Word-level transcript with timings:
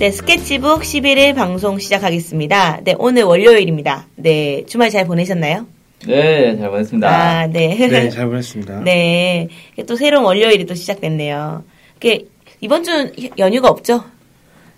네, 0.00 0.10
스케치북 0.10 0.80
11일 0.80 1.34
방송 1.34 1.78
시작하겠습니다. 1.78 2.80
네, 2.84 2.94
오늘 2.98 3.24
월요일입니다. 3.24 4.06
네, 4.16 4.64
주말 4.66 4.88
잘 4.88 5.06
보내셨나요? 5.06 5.66
네, 6.06 6.56
잘 6.56 6.70
보냈습니다. 6.70 7.06
아, 7.06 7.46
네. 7.48 7.76
네, 7.76 8.08
잘 8.08 8.26
보냈습니다. 8.26 8.80
네. 8.84 9.48
또 9.86 9.96
새로운 9.96 10.24
월요일이 10.24 10.64
또 10.64 10.74
시작됐네요. 10.74 11.64
그 12.00 12.16
이번 12.62 12.82
주 12.82 13.12
연휴가 13.36 13.68
없죠? 13.68 14.02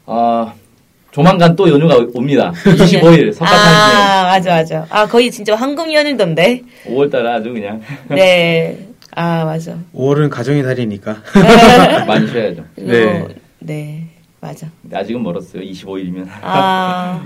아, 0.07 0.55
조만간 1.13 1.55
또 1.55 1.71
연휴가 1.71 2.05
옵니다. 2.15 2.53
25일 2.65 3.33
석가탄신. 3.33 3.47
아, 3.47 4.23
맞아, 4.25 4.51
맞아. 4.57 4.87
아, 4.91 5.07
거의 5.07 5.31
진짜 5.31 5.55
황금 5.55 5.93
연휴던데. 5.93 6.63
5월달에 6.87 7.27
아주 7.27 7.53
그냥 7.53 7.81
네. 8.11 8.89
아, 9.15 9.45
맞아. 9.45 9.79
5월은 9.95 10.31
가정의 10.31 10.65
달이니까. 10.65 11.23
많이 12.09 12.27
쉬어야죠. 12.27 12.65
네. 12.75 13.25
네, 13.61 14.09
맞아. 14.43 14.67
아직은 14.93 15.23
멀었어요. 15.23 15.63
25일이면. 15.63 16.27
아, 16.43 17.25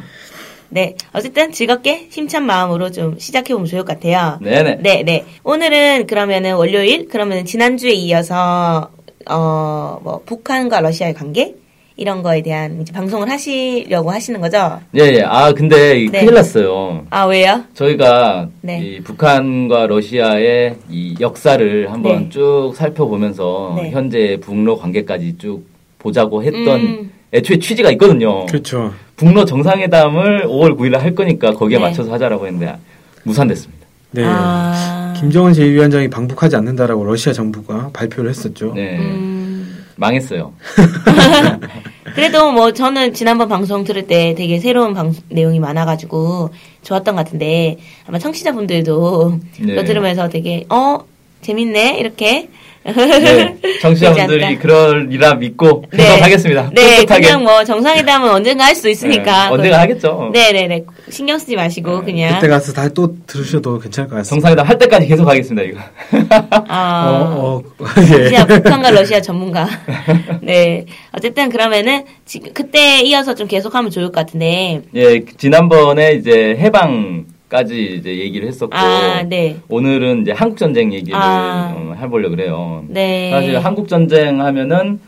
네. 0.69 0.95
어쨌든 1.15 1.51
즐겁게 1.51 2.09
힘찬 2.11 2.45
마음으로 2.45 2.91
좀 2.91 3.19
시작해보면 3.19 3.67
좋을 3.67 3.85
것 3.87 3.95
같아요. 3.95 4.39
네네. 4.43 4.81
네, 4.83 5.03
네. 5.03 5.25
오늘은 5.43 6.07
그러면은 6.09 6.57
월요일, 6.57 7.09
그러면은 7.09 7.47
지난주에 7.47 7.93
이어서, 7.93 8.91
어, 9.31 9.99
뭐, 10.05 10.21
북한과 10.27 10.83
러시아의 10.83 11.15
관계? 11.15 11.55
이런 11.99 12.23
거에 12.23 12.43
대한 12.43 12.85
방송을 12.93 13.31
하시려고 13.31 14.11
하시는 14.11 14.39
거죠? 14.39 14.79
예, 14.95 15.01
예. 15.15 15.23
아, 15.23 15.51
근데 15.55 15.99
이 15.99 16.11
네. 16.11 16.21
큰일 16.21 16.35
났어요. 16.35 17.07
아, 17.09 17.25
왜요? 17.25 17.65
저희가 17.73 18.51
네. 18.61 18.83
이 18.83 19.01
북한과 19.01 19.87
러시아의 19.87 20.77
이 20.91 21.15
역사를 21.21 21.91
한번 21.91 22.25
네. 22.25 22.29
쭉 22.29 22.75
살펴보면서 22.77 23.77
네. 23.81 23.91
현재 23.93 24.37
북러 24.43 24.77
관계까지 24.77 25.39
쭉 25.39 25.65
보자고 25.99 26.43
했던 26.43 26.81
음. 26.81 27.11
애초에 27.33 27.59
취지가 27.59 27.91
있거든요. 27.93 28.47
그렇죠. 28.47 28.93
북러 29.17 29.45
정상회담을 29.45 30.47
5월 30.47 30.77
9일에 30.77 30.99
할 30.99 31.15
거니까 31.15 31.53
거기에 31.53 31.79
네. 31.79 31.85
맞춰서 31.85 32.13
하자라고 32.13 32.47
했는데 32.47 32.77
무산됐습니다. 33.25 33.87
네. 34.13 34.25
아. 34.25 35.15
김정은 35.19 35.53
제2위원장이 35.53 36.11
방북하지 36.11 36.57
않는다라고 36.57 37.05
러시아 37.05 37.33
정부가 37.33 37.91
발표를 37.93 38.31
했었죠. 38.31 38.73
네. 38.75 38.99
음. 38.99 39.85
망했어요. 39.97 40.53
그래도 42.15 42.53
뭐 42.53 42.73
저는 42.73 43.15
지난번 43.15 43.49
방송 43.49 43.85
들을 43.85 44.07
때 44.07 44.35
되게 44.35 44.59
새로운 44.59 44.95
방 44.95 45.15
내용이 45.29 45.59
많아가지고 45.59 46.51
좋았던 46.83 47.17
것 47.17 47.25
같은데 47.25 47.79
아마 48.07 48.19
청취자분들도 48.19 49.41
네. 49.61 49.85
들으면서 49.85 50.29
되게 50.29 50.65
어 50.69 50.99
재밌네 51.41 51.99
이렇게 51.99 52.49
네, 52.87 53.57
않을까? 54.23 54.63
그러리라 54.63 55.35
믿고 55.35 55.85
네. 55.93 56.05
계속 56.05 56.23
하겠습니다. 56.23 56.71
네, 56.73 57.01
꿋꿋하게. 57.01 57.27
그냥 57.27 57.43
뭐 57.43 57.65
정상회담은 57.65 58.31
언젠가 58.31 58.65
할 58.65 58.75
수도 58.75 58.89
있으니까 58.89 59.49
네, 59.49 59.55
언젠가 59.55 59.81
하겠죠. 59.81 60.31
네네네 60.33 60.85
신경 61.11 61.39
쓰지 61.39 61.57
마시고 61.57 62.03
그냥 62.03 62.35
그때 62.35 62.49
가서 62.49 62.73
다또 62.73 63.15
들으셔도 63.27 63.79
괜찮을 63.79 64.09
것 64.09 64.17
같습니다. 64.17 64.37
정상회담 64.37 64.67
할 64.67 64.79
때까지 64.79 65.07
계속 65.07 65.27
하겠습니다. 65.29 65.63
이거. 65.63 65.81
아 66.69 67.09
어, 67.11 67.63
어, 67.79 67.87
예. 68.19 68.29
진짜 68.29 68.47
북한과 68.47 68.91
러시아 68.91 69.21
전문가. 69.21 69.69
네. 70.43 70.85
어쨌든 71.13 71.49
그러면은 71.49 72.05
지금 72.25 72.53
그때 72.53 73.01
이어서 73.01 73.35
좀 73.35 73.47
계속하면 73.49 73.91
좋을 73.91 74.07
것 74.07 74.15
같은데. 74.15 74.83
예, 74.95 75.25
지난번에 75.37 76.13
이제 76.13 76.57
해방 76.59 77.27
까지 77.49 77.97
이제 77.99 78.19
얘기를 78.19 78.49
했었고 78.49 78.77
아, 78.77 79.23
네. 79.23 79.57
오늘은 79.69 80.23
이제 80.23 80.33
한국 80.33 80.59
전쟁 80.59 80.93
얘기를 80.93 81.15
아. 81.17 81.75
어, 81.77 81.95
해보려 82.01 82.29
고 82.29 82.37
그래요. 82.37 82.85
네. 82.89 83.31
사실 83.31 83.59
한국 83.59 83.89
전쟁 83.89 84.41
하면은 84.41 84.99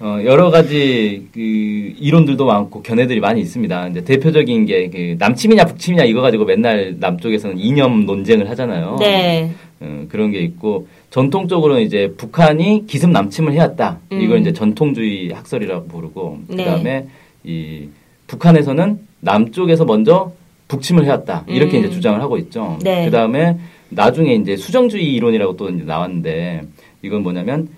어, 0.00 0.20
여러 0.24 0.50
가지 0.50 1.26
그 1.32 1.40
이론들도 1.40 2.44
많고 2.44 2.82
견해들이 2.82 3.20
많이 3.20 3.40
있습니다. 3.40 3.88
이제 3.88 4.04
대표적인 4.04 4.66
게 4.66 4.88
그 4.90 5.16
남침이냐 5.18 5.64
북침이냐 5.66 6.04
이거 6.04 6.20
가지고 6.20 6.44
맨날 6.44 6.96
남쪽에서는 6.98 7.58
이념 7.58 8.06
논쟁을 8.06 8.48
하잖아요. 8.50 8.96
네. 9.00 9.52
어, 9.80 10.06
그런 10.08 10.30
게 10.32 10.40
있고 10.40 10.88
전통적으로는 11.10 11.82
이제 11.82 12.12
북한이 12.16 12.86
기습 12.86 13.10
남침을 13.10 13.52
해왔다. 13.52 13.98
음. 14.12 14.20
이걸 14.20 14.40
이제 14.40 14.52
전통주의 14.52 15.30
학설이라고 15.30 15.86
부르고 15.88 16.38
네. 16.48 16.64
그다음에 16.64 17.06
이 17.44 17.88
북한에서는 18.26 18.98
남쪽에서 19.20 19.84
먼저 19.84 20.32
북침을 20.68 21.04
해왔다. 21.06 21.44
이렇게 21.48 21.78
음. 21.78 21.84
이제 21.84 21.90
주장을 21.90 22.20
하고 22.20 22.36
있죠. 22.38 22.78
네. 22.82 23.06
그 23.06 23.10
다음에 23.10 23.56
나중에 23.88 24.34
이제 24.34 24.56
수정주의 24.56 25.14
이론이라고 25.14 25.56
또 25.56 25.70
이제 25.70 25.82
나왔는데 25.84 26.62
이건 27.02 27.22
뭐냐면 27.22 27.68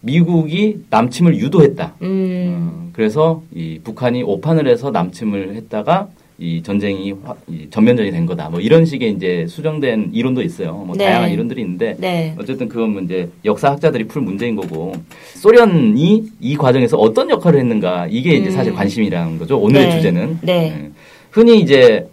미국이 0.00 0.78
남침을 0.90 1.36
유도했다. 1.38 1.94
음. 2.02 2.70
어, 2.86 2.88
그래서 2.94 3.42
이 3.54 3.78
북한이 3.84 4.22
오판을 4.22 4.66
해서 4.66 4.90
남침을 4.90 5.54
했다가 5.56 6.08
이 6.40 6.62
전쟁이 6.62 7.12
화- 7.24 7.34
이 7.48 7.66
전면전이 7.68 8.12
된 8.12 8.24
거다. 8.24 8.48
뭐 8.48 8.60
이런 8.60 8.84
식의 8.86 9.10
이제 9.12 9.44
수정된 9.48 10.10
이론도 10.14 10.40
있어요. 10.42 10.72
뭐 10.86 10.94
네. 10.96 11.04
다양한 11.04 11.30
이론들이 11.32 11.60
있는데 11.62 11.96
네. 11.98 12.34
어쨌든 12.38 12.68
그건 12.68 12.92
뭐 12.92 13.02
이제 13.02 13.28
역사학자들이 13.44 14.04
풀 14.06 14.22
문제인 14.22 14.54
거고 14.54 14.92
소련이 15.34 16.28
이 16.40 16.56
과정에서 16.56 16.96
어떤 16.96 17.28
역할을 17.28 17.58
했는가 17.60 18.06
이게 18.08 18.34
이제 18.36 18.46
음. 18.46 18.52
사실 18.52 18.72
관심이라는 18.72 19.38
거죠. 19.38 19.58
오늘의 19.58 19.86
네. 19.88 19.96
주제는 19.96 20.38
네. 20.42 20.52
예. 20.86 20.90
흔히 21.32 21.58
이제 21.60 22.08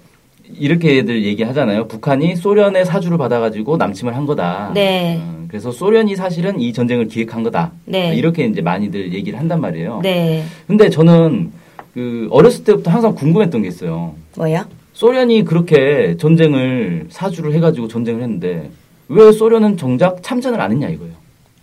이렇게들 0.53 1.23
얘기하잖아요. 1.25 1.87
북한이 1.87 2.35
소련의 2.35 2.85
사주를 2.85 3.17
받아가지고 3.17 3.77
남침을 3.77 4.15
한 4.15 4.25
거다. 4.25 4.71
네. 4.73 5.19
어, 5.21 5.45
그래서 5.47 5.71
소련이 5.71 6.15
사실은 6.15 6.59
이 6.59 6.71
전쟁을 6.73 7.07
기획한 7.07 7.43
거다. 7.43 7.71
네. 7.85 8.15
이렇게 8.15 8.45
이제 8.45 8.61
많이들 8.61 9.13
얘기를 9.13 9.39
한단 9.39 9.61
말이에요. 9.61 10.01
네. 10.03 10.43
근데 10.67 10.89
저는 10.89 11.51
그 11.93 12.27
어렸을 12.31 12.63
때부터 12.63 12.91
항상 12.91 13.15
궁금했던 13.15 13.61
게 13.61 13.67
있어요. 13.67 14.15
뭐야? 14.37 14.67
소련이 14.93 15.43
그렇게 15.43 16.15
전쟁을 16.17 17.07
사주를 17.09 17.53
해가지고 17.53 17.87
전쟁을 17.87 18.21
했는데 18.21 18.69
왜 19.07 19.31
소련은 19.31 19.77
정작 19.77 20.21
참전을 20.23 20.59
안 20.61 20.71
했냐 20.71 20.89
이거예요. 20.89 21.13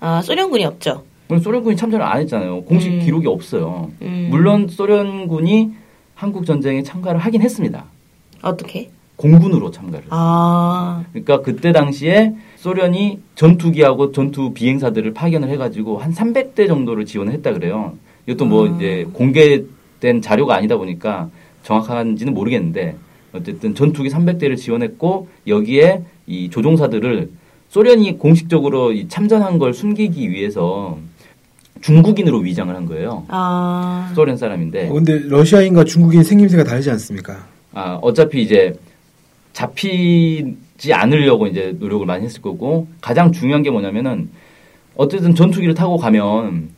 아, 0.00 0.21
소련군이 0.22 0.65
없죠. 0.65 1.04
소련군이 1.42 1.76
참전을 1.76 2.04
안 2.04 2.21
했잖아요. 2.21 2.62
공식 2.65 2.92
음. 2.92 3.00
기록이 3.00 3.26
없어요. 3.26 3.91
음. 4.03 4.28
물론 4.31 4.69
소련군이 4.69 5.71
한국 6.15 6.44
전쟁에 6.44 6.82
참가를 6.82 7.19
하긴 7.21 7.41
했습니다. 7.41 7.84
어떻게? 8.42 8.91
공군으로 9.16 9.70
참가를. 9.70 10.06
아. 10.10 11.04
그러니까 11.12 11.42
그때 11.42 11.72
당시에 11.72 12.34
소련이 12.56 13.20
전투기하고 13.36 14.12
전투 14.12 14.53
비행사들을 14.53 15.14
파견을 15.14 15.48
해가지고 15.50 15.98
한 15.98 16.12
300대 16.12 16.66
정도를 16.66 17.06
지원을 17.06 17.32
했다 17.34 17.53
그래요. 17.53 17.94
이것도 18.26 18.44
뭐 18.47 18.69
아. 18.69 18.75
이제 18.75 19.06
공개된 19.12 20.22
자료가 20.22 20.56
아니다 20.56 20.76
보니까 20.76 21.30
정확한지는 21.62 22.34
모르겠는데 22.34 22.97
어쨌든 23.32 23.75
전투기 23.75 24.08
300대를 24.10 24.56
지원했고 24.56 25.28
여기에 25.47 26.03
이 26.26 26.50
조종사들을 26.50 27.30
소련이 27.69 28.19
공식적으로 28.19 28.92
이 28.92 29.09
참전한 29.09 29.59
걸 29.59 29.72
숨기기 29.72 30.30
위해서 30.30 30.98
중국인으로 31.80 32.38
위장을 32.38 32.74
한 32.74 32.86
거예요. 32.86 33.24
아. 33.28 34.12
소련 34.14 34.36
사람인데 34.36 34.88
어, 34.88 34.92
근데 34.92 35.19
러시아인과 35.19 35.84
중국인 35.84 36.22
생김새가 36.22 36.64
다르지 36.64 36.91
않습니까? 36.91 37.47
아, 37.75 37.99
어차피 38.03 38.43
이제 38.43 38.75
잡히지 39.53 40.93
않으려고 40.93 41.47
이제 41.47 41.77
노력을 41.78 42.05
많이 42.06 42.25
했을 42.25 42.41
거고 42.43 42.87
가장 43.00 43.33
중요한 43.33 43.62
게 43.62 43.71
뭐냐면은 43.71 44.31
어쨌든 44.97 45.34
전투기를 45.34 45.74
타고 45.74 45.97
가면 45.97 46.71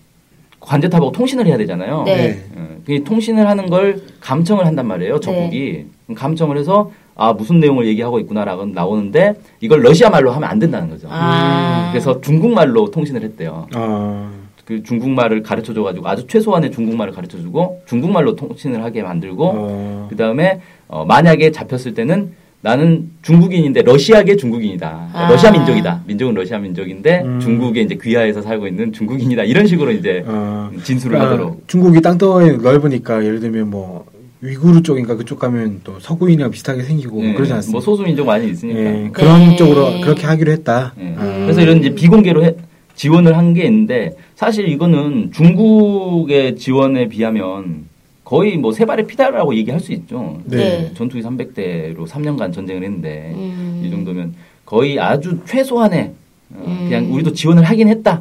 관제탑하고 0.61 1.13
통신을 1.13 1.47
해야 1.47 1.57
되잖아요. 1.59 2.05
네. 2.05 2.43
어, 2.57 2.77
그 2.87 3.05
통신을 3.05 3.47
하는 3.47 3.69
걸 3.69 4.03
감청을 4.21 4.67
한단 4.67 4.87
말이에요. 4.87 5.21
적국이 5.21 5.87
감청을 6.15 6.57
해서 6.57 6.91
아 7.17 7.33
무슨 7.33 7.61
내용을 7.61 7.87
얘기하고 7.87 8.19
있구나라고 8.21 8.67
나오는데 8.67 9.35
이걸 9.61 9.83
러시아 9.83 10.11
말로 10.11 10.33
하면 10.33 10.49
안 10.49 10.59
된다는 10.59 10.89
거죠. 10.91 11.09
아. 11.11 11.91
그래서 11.93 12.21
중국 12.21 12.53
말로 12.53 12.91
통신을 12.91 13.23
했대요. 13.23 13.69
아, 13.75 14.31
그 14.65 14.83
중국말을 14.83 15.43
가르쳐 15.43 15.75
줘가지고 15.75 16.09
아주 16.09 16.27
최소한의 16.27 16.73
중국말을 16.73 17.13
가르쳐 17.13 17.39
주고 17.39 17.83
중국말로 17.87 18.35
통신을 18.35 18.83
하게 18.83 19.03
만들고 19.03 19.45
어, 19.55 20.07
그 20.09 20.17
다음에 20.17 20.61
어, 20.89 21.05
만약에 21.05 21.51
잡혔을 21.53 21.93
때는 21.95 22.33
나는 22.63 23.11
중국인인데 23.21 23.83
러시아계 23.83 24.37
중국인이다. 24.37 25.09
아. 25.13 25.29
러시아 25.29 25.51
민족이다. 25.51 26.01
민족은 26.07 26.35
러시아 26.35 26.59
민족인데 26.59 27.21
음. 27.23 27.39
중국에 27.41 27.83
이제 27.83 27.99
귀하에서 28.03 28.41
살고 28.41 28.67
있는 28.67 28.91
중국인이다. 28.91 29.43
이런 29.45 29.67
식으로 29.67 29.91
이제 29.91 30.25
어, 30.27 30.71
진술을 30.83 31.19
그러니까 31.19 31.35
하도록. 31.35 31.69
중국이 31.69 32.01
땅덩어리 32.01 32.57
넓으니까 32.57 33.23
예를 33.23 33.41
들면 33.41 33.69
뭐 33.69 34.07
위구르 34.41 34.83
쪽인가 34.83 35.15
그쪽 35.17 35.39
가면 35.41 35.81
또 35.85 36.01
서구인이랑 36.01 36.51
비슷하게 36.53 36.85
생기고 36.85 37.17
뭐 37.17 37.25
예, 37.27 37.35
그러지 37.35 37.53
않습니까? 37.53 37.77
뭐 37.77 37.81
소수 37.83 38.03
민족 38.03 38.25
많이 38.27 38.49
있으니까. 38.49 38.79
예, 38.81 39.11
그런 39.13 39.41
네. 39.51 39.57
쪽으로 39.57 40.01
그렇게 40.01 40.27
하기로 40.27 40.51
했다. 40.53 40.95
예. 40.99 41.15
아, 41.19 41.23
그래서 41.43 41.61
이런 41.61 41.79
이제 41.81 41.95
비공개로 41.95 42.45
해- 42.45 42.55
지원을 42.95 43.37
한 43.37 43.53
게 43.55 43.65
있는데 43.65 44.15
사실 44.45 44.69
이거는 44.69 45.33
중국의 45.33 46.57
지원에 46.57 47.09
비하면 47.09 47.87
거의 48.25 48.59
뭐 48.59 48.73
세 48.73 48.85
발의 48.85 49.07
피다라고 49.07 49.55
얘기할 49.55 49.81
수 49.81 49.91
있죠. 49.93 50.39
네. 50.45 50.93
전투기 50.95 51.23
300대로 51.23 52.07
3년간 52.07 52.53
전쟁을 52.53 52.83
했는데 52.83 53.33
음. 53.35 53.83
이 53.83 53.91
정도면 53.91 54.35
거의 54.67 55.01
아주 55.01 55.39
최소한의 55.47 56.13
어, 56.57 56.63
음. 56.67 56.89
그냥 56.91 57.11
우리도 57.11 57.33
지원을 57.33 57.63
하긴 57.63 57.89
했다라는 57.89 58.21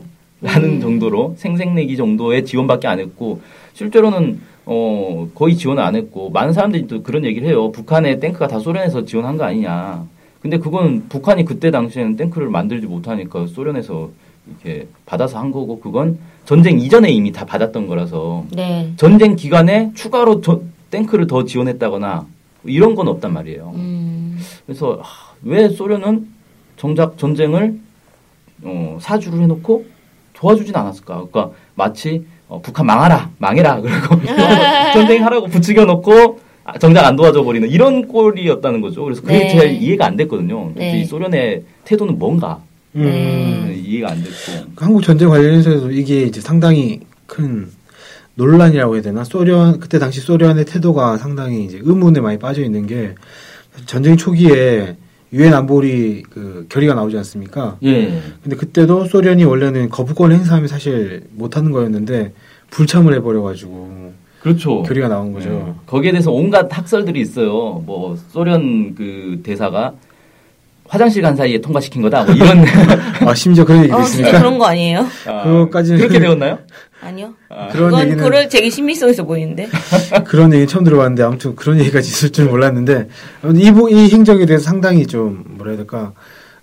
음. 0.63 0.79
정도로 0.79 1.35
생색내기 1.37 1.97
정도의 1.97 2.45
지원밖에 2.45 2.87
안 2.87 3.01
했고 3.01 3.41
실제로는 3.73 4.39
어, 4.65 5.27
거의 5.35 5.57
지원을 5.57 5.83
안 5.83 5.97
했고, 5.97 6.29
많은 6.29 6.53
사람들이 6.53 6.87
또 6.87 7.03
그런 7.03 7.25
얘기를 7.25 7.45
해요. 7.49 7.73
북한의 7.73 8.21
탱크가 8.21 8.47
다 8.47 8.59
소련에서 8.59 9.03
지원한 9.03 9.35
거 9.35 9.43
아니냐. 9.43 10.05
근데 10.41 10.57
그건 10.57 11.09
북한이 11.09 11.43
그때 11.43 11.69
당시에는 11.69 12.15
탱크를 12.15 12.47
만들지 12.47 12.87
못하니까 12.87 13.45
소련에서 13.47 14.11
이렇게 14.47 14.87
받아서 15.05 15.39
한 15.39 15.51
거고, 15.51 15.79
그건 15.79 16.19
전쟁 16.45 16.79
이전에 16.79 17.09
이미 17.09 17.31
다 17.31 17.45
받았던 17.45 17.87
거라서, 17.87 18.45
네. 18.51 18.91
전쟁 18.97 19.35
기간에 19.35 19.91
추가로 19.95 20.41
저- 20.41 20.61
탱크를 20.91 21.27
더 21.27 21.45
지원했다거나, 21.45 22.25
이런 22.65 22.95
건 22.95 23.07
없단 23.07 23.33
말이에요. 23.33 23.71
음. 23.75 24.39
그래서 24.65 24.99
하, 25.01 25.33
왜 25.43 25.67
소련은 25.69 26.27
정작 26.77 27.17
전쟁을 27.17 27.79
어, 28.63 28.97
사주를 29.01 29.41
해놓고 29.41 29.85
도와주진 30.33 30.73
않았을까? 30.75 31.15
그러니까 31.29 31.49
마치 31.75 32.25
어, 32.47 32.61
북한 32.61 32.85
망하라, 32.85 33.31
망해라 33.37 33.81
그리고 33.81 34.15
전쟁하라고 34.93 35.47
부추겨놓고 35.47 36.39
아, 36.63 36.77
정작 36.79 37.05
안 37.05 37.17
도와줘 37.17 37.43
버리는 37.43 37.67
이런 37.69 38.07
꼴이었다는 38.07 38.79
거죠. 38.79 39.03
그래서 39.03 39.21
그게 39.21 39.39
네. 39.39 39.49
잘 39.49 39.71
이해가 39.71 40.05
안 40.05 40.15
됐거든요. 40.15 40.71
네. 40.75 41.01
이 41.01 41.05
소련의 41.05 41.63
태도는 41.83 42.17
뭔가 42.17 42.61
음. 42.95 43.03
네. 43.03 43.75
이해가 43.75 44.11
안 44.11 44.23
됐고. 44.23 44.71
한국 44.75 45.03
전쟁 45.03 45.29
관련해서도 45.29 45.91
이게 45.91 46.23
이제 46.23 46.41
상당히 46.41 47.01
큰 47.25 47.69
논란이라고 48.35 48.95
해야 48.95 49.01
되나? 49.01 49.23
소련 49.23 49.79
그때 49.79 49.99
당시 49.99 50.19
소련의 50.21 50.65
태도가 50.65 51.17
상당히 51.17 51.65
이제 51.65 51.79
의문에 51.81 52.19
많이 52.19 52.39
빠져 52.39 52.63
있는 52.63 52.87
게 52.87 53.15
전쟁 53.85 54.17
초기에 54.17 54.97
유엔 55.33 55.53
안보리 55.53 56.23
그 56.29 56.67
결의가 56.69 56.93
나오지 56.93 57.17
않습니까? 57.17 57.77
예. 57.83 58.21
근데 58.43 58.55
그때도 58.55 59.05
소련이 59.05 59.43
원래는 59.45 59.89
거부권을 59.89 60.35
행사하면 60.35 60.67
사실 60.67 61.23
못하는 61.31 61.71
거였는데 61.71 62.33
불참을 62.69 63.15
해버려가지고 63.15 64.13
그렇죠. 64.41 64.83
결의가 64.83 65.07
나온 65.07 65.31
거죠. 65.31 65.49
네. 65.49 65.73
거기에 65.87 66.11
대해서 66.11 66.31
온갖 66.31 66.67
학설들이 66.69 67.21
있어요. 67.21 67.81
뭐 67.85 68.15
소련 68.29 68.93
그 68.93 69.39
대사가 69.41 69.93
화장실 70.93 71.23
간 71.23 71.35
사이에 71.35 71.59
통과시킨 71.59 72.03
거다. 72.03 72.23
뭐 72.23 72.35
이런 72.35 72.63
아 73.27 73.33
심지어 73.33 73.65
그런 73.65 73.79
얘기도 73.79 73.97
어, 73.97 74.01
있으니까 74.03 74.37
그런 74.37 74.59
거 74.59 74.65
아니에요? 74.65 74.99
아, 75.25 75.43
그거까지는- 75.43 75.97
그렇게 75.97 76.19
되었나요? 76.19 76.59
아니요. 77.01 77.33
그런 77.71 77.89
그건 77.89 77.99
얘기는 78.05 78.23
그럴 78.23 78.47
되게 78.47 78.69
신빙성있어 78.69 79.23
보이는데. 79.23 79.67
그런 80.25 80.53
얘기 80.53 80.67
처음 80.67 80.83
들어봤는데 80.83 81.23
아무튼 81.23 81.55
그런 81.55 81.79
얘기까지 81.79 82.07
있을 82.09 82.29
줄 82.29 82.45
몰랐는데 82.45 83.07
이, 83.55 83.71
부- 83.71 83.89
이 83.89 84.07
행적에 84.11 84.45
대해서 84.45 84.65
상당히 84.65 85.07
좀 85.07 85.43
뭐라 85.57 85.71
해야 85.71 85.77
될까 85.77 86.13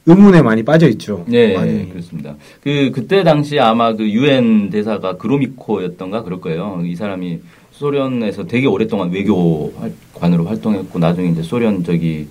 의문에 0.07 0.43
많이 0.43 0.63
빠져 0.63 0.89
있죠. 0.91 1.25
네, 1.27 1.57
많이. 1.57 1.91
그렇습니다. 1.91 2.37
그 2.63 2.93
그때 2.95 3.25
당시 3.25 3.59
아마 3.59 3.95
그 3.97 4.09
유엔 4.09 4.71
대사가 4.71 5.17
그로미코였던가 5.17 6.23
그럴 6.23 6.41
거예요. 6.41 6.83
이 6.85 6.95
사람이 6.95 7.41
소련에서 7.73 8.45
되게 8.47 8.69
오랫동안 8.69 9.11
외교관으로 9.11 10.45
활동했고 10.45 11.01
나중에 11.01 11.31
이제 11.31 11.43
소련 11.43 11.83
저기 11.83 12.29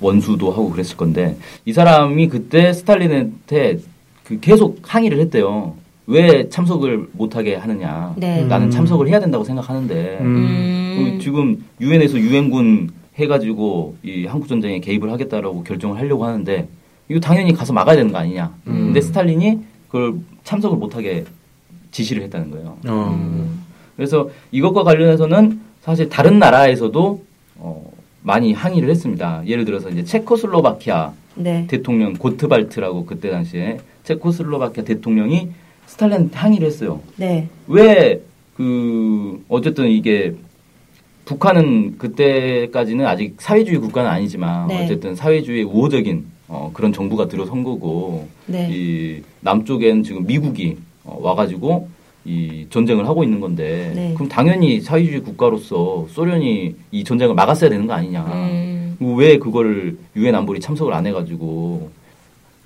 원수도 0.00 0.50
하고 0.50 0.70
그랬을 0.70 0.96
건데 0.96 1.36
이 1.64 1.72
사람이 1.72 2.28
그때 2.28 2.72
스탈린한테 2.72 3.78
그 4.24 4.40
계속 4.40 4.80
항의를 4.82 5.18
했대요. 5.20 5.74
왜 6.06 6.48
참석을 6.48 7.08
못하게 7.12 7.54
하느냐. 7.54 8.14
네. 8.16 8.44
나는 8.44 8.66
음. 8.66 8.70
참석을 8.70 9.08
해야 9.08 9.20
된다고 9.20 9.44
생각하는데 9.44 10.18
음. 10.20 10.26
음. 10.26 10.96
그 10.98 11.22
지금 11.22 11.64
유엔에서 11.80 12.18
유엔군 12.18 12.90
해가지고 13.16 13.96
이 14.02 14.26
한국 14.26 14.48
전쟁에 14.48 14.80
개입을 14.80 15.10
하겠다라고 15.12 15.62
결정을 15.62 15.98
하려고 15.98 16.24
하는데 16.24 16.68
이거 17.08 17.20
당연히 17.20 17.52
가서 17.52 17.72
막아야 17.72 17.96
되는 17.96 18.10
거 18.10 18.18
아니냐. 18.18 18.52
음. 18.66 18.72
근데 18.86 19.00
스탈린이 19.00 19.58
그걸 19.88 20.14
참석을 20.44 20.78
못하게 20.78 21.24
지시를 21.90 22.22
했다는 22.24 22.50
거예요. 22.50 22.76
어. 22.86 23.50
그래서 23.96 24.30
이것과 24.52 24.84
관련해서는 24.84 25.60
사실 25.82 26.08
다른 26.08 26.38
나라에서도 26.38 27.22
어, 27.56 27.92
많이 28.22 28.52
항의를 28.52 28.90
했습니다. 28.90 29.42
예를 29.46 29.64
들어서 29.64 29.88
이제 29.90 30.04
체코슬로바키아 30.04 31.12
네. 31.36 31.66
대통령 31.68 32.14
고트발트라고 32.14 33.06
그때 33.06 33.30
당시에 33.30 33.78
체코슬로바키아 34.04 34.84
대통령이 34.84 35.48
스탈린한테 35.86 36.36
항의를 36.36 36.66
했어요. 36.66 37.00
네. 37.16 37.48
왜 37.66 38.20
그 38.60 39.42
어쨌든 39.48 39.88
이게 39.88 40.34
북한은 41.24 41.96
그때까지는 41.96 43.06
아직 43.06 43.36
사회주의 43.38 43.78
국가는 43.78 44.10
아니지만 44.10 44.68
네. 44.68 44.84
어쨌든 44.84 45.14
사회주의 45.14 45.62
우호적인 45.62 46.26
어, 46.48 46.70
그런 46.74 46.92
정부가 46.92 47.26
들어선 47.26 47.64
거고 47.64 48.28
네. 48.44 48.68
이 48.70 49.22
남쪽엔 49.40 50.02
지금 50.02 50.26
미국이 50.26 50.76
어, 51.04 51.18
와가지고 51.22 51.88
이 52.24 52.66
전쟁을 52.68 53.08
하고 53.08 53.24
있는 53.24 53.40
건데 53.40 53.92
네. 53.94 54.14
그럼 54.14 54.28
당연히 54.28 54.80
사회주의 54.80 55.20
국가로서 55.20 56.06
소련이 56.10 56.74
이 56.90 57.04
전쟁을 57.04 57.34
막았어야 57.34 57.70
되는 57.70 57.86
거 57.86 57.94
아니냐? 57.94 58.22
음. 58.24 58.96
왜 59.16 59.38
그거를 59.38 59.96
유엔 60.16 60.34
안보리 60.34 60.60
참석을 60.60 60.92
안 60.92 61.06
해가지고 61.06 61.90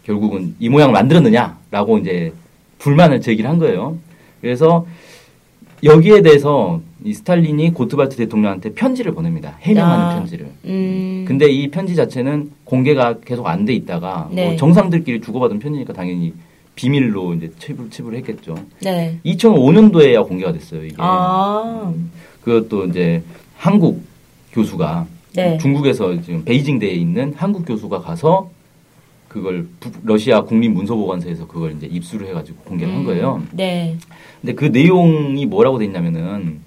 결국은 0.05 0.57
이 0.59 0.69
모양을 0.69 0.93
만들었느냐라고 0.93 1.99
이제 1.99 2.33
불만을 2.79 3.21
제기를 3.21 3.49
한 3.49 3.59
거예요. 3.59 3.97
그래서 4.41 4.87
여기에 5.85 6.23
대해서 6.23 6.81
이 7.05 7.13
스탈린이 7.15 7.73
고트발트 7.73 8.17
대통령한테 8.17 8.73
편지를 8.73 9.13
보냅니다. 9.13 9.57
해명하는 9.61 10.05
아. 10.07 10.15
편지를. 10.17 10.49
음. 10.65 11.25
근데 11.29 11.47
이 11.49 11.69
편지 11.69 11.95
자체는 11.95 12.51
공개가 12.65 13.19
계속 13.21 13.47
안 13.47 13.65
돼 13.65 13.73
있다가 13.75 14.29
네. 14.33 14.49
뭐 14.49 14.57
정상들끼리 14.57 15.21
주고받은 15.21 15.59
편지니까 15.61 15.93
당연히 15.93 16.33
비밀로 16.75 17.35
이제 17.35 17.51
체불 17.59 17.91
체불 17.91 18.15
했겠죠. 18.17 18.57
네. 18.83 19.19
2005년도에야 19.25 20.27
공개가 20.27 20.53
됐어요. 20.53 20.85
이게 20.85 20.95
아. 20.99 21.93
음, 21.95 22.11
그것도 22.43 22.87
이제 22.87 23.23
한국 23.57 24.03
교수가 24.53 25.07
네. 25.35 25.59
중국에서 25.59 26.21
지금 26.23 26.45
베이징대에 26.45 26.91
있는 26.93 27.33
한국 27.37 27.65
교수가 27.67 28.01
가서 28.01 28.51
그걸 29.29 29.67
부- 29.81 29.91
러시아 30.05 30.43
국립문서보관소에서 30.43 31.47
그걸 31.47 31.73
이제 31.77 31.87
입수를 31.87 32.29
해가지고 32.29 32.59
공개를 32.65 32.93
한 32.93 33.01
음. 33.01 33.07
거예요. 33.07 33.43
네. 33.53 33.97
근데 34.41 34.55
그 34.55 34.67
내용이 34.67 35.47
뭐라고 35.47 35.79
돼 35.79 35.87
있냐면은 35.87 36.61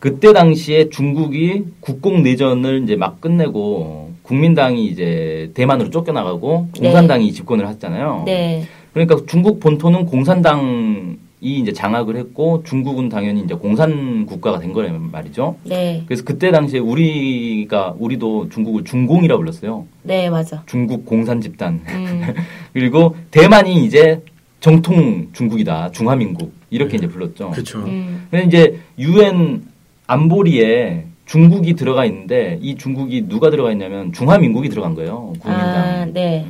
그때 0.00 0.32
당시에 0.32 0.88
중국이 0.88 1.64
국공 1.80 2.22
내전을 2.22 2.82
이제 2.84 2.96
막 2.96 3.20
끝내고 3.20 4.10
국민당이 4.22 4.86
이제 4.86 5.50
대만으로 5.54 5.90
쫓겨나가고 5.90 6.68
네. 6.80 6.80
공산당이 6.88 7.32
집권을 7.32 7.68
했잖아요. 7.68 8.22
네. 8.26 8.64
그러니까 8.92 9.16
중국 9.26 9.60
본토는 9.60 10.06
공산당이 10.06 11.16
이제 11.42 11.72
장악을 11.72 12.16
했고 12.16 12.62
중국은 12.64 13.08
당연히 13.08 13.42
이제 13.42 13.54
공산 13.54 14.26
국가가 14.26 14.58
된 14.58 14.72
거란 14.72 15.10
말이죠. 15.10 15.56
네. 15.64 16.02
그래서 16.06 16.24
그때 16.24 16.50
당시에 16.50 16.80
우리가 16.80 17.94
우리도 17.98 18.48
중국을 18.50 18.84
중공이라 18.84 19.36
불렀어요. 19.36 19.86
네, 20.02 20.28
맞아. 20.28 20.62
중국 20.66 21.06
공산 21.06 21.40
집단. 21.40 21.80
음. 21.88 22.34
그리고 22.72 23.16
대만이 23.30 23.84
이제 23.84 24.22
정통 24.60 25.28
중국이다. 25.32 25.92
중화민국. 25.92 26.52
이렇게 26.70 26.96
이제 26.96 27.08
불렀죠. 27.08 27.50
그렇죠. 27.50 27.80
음. 27.80 28.26
근데 28.30 28.46
이제 28.46 28.80
유엔 28.98 29.62
안보리에 30.06 31.06
중국이 31.26 31.74
들어가 31.74 32.04
있는데 32.04 32.58
이 32.60 32.74
중국이 32.74 33.28
누가 33.28 33.50
들어가 33.50 33.70
있냐면 33.72 34.12
중화민국이 34.12 34.68
들어간 34.68 34.94
거예요. 34.94 35.32
국민당. 35.38 35.76
아, 35.76 36.04
네. 36.06 36.44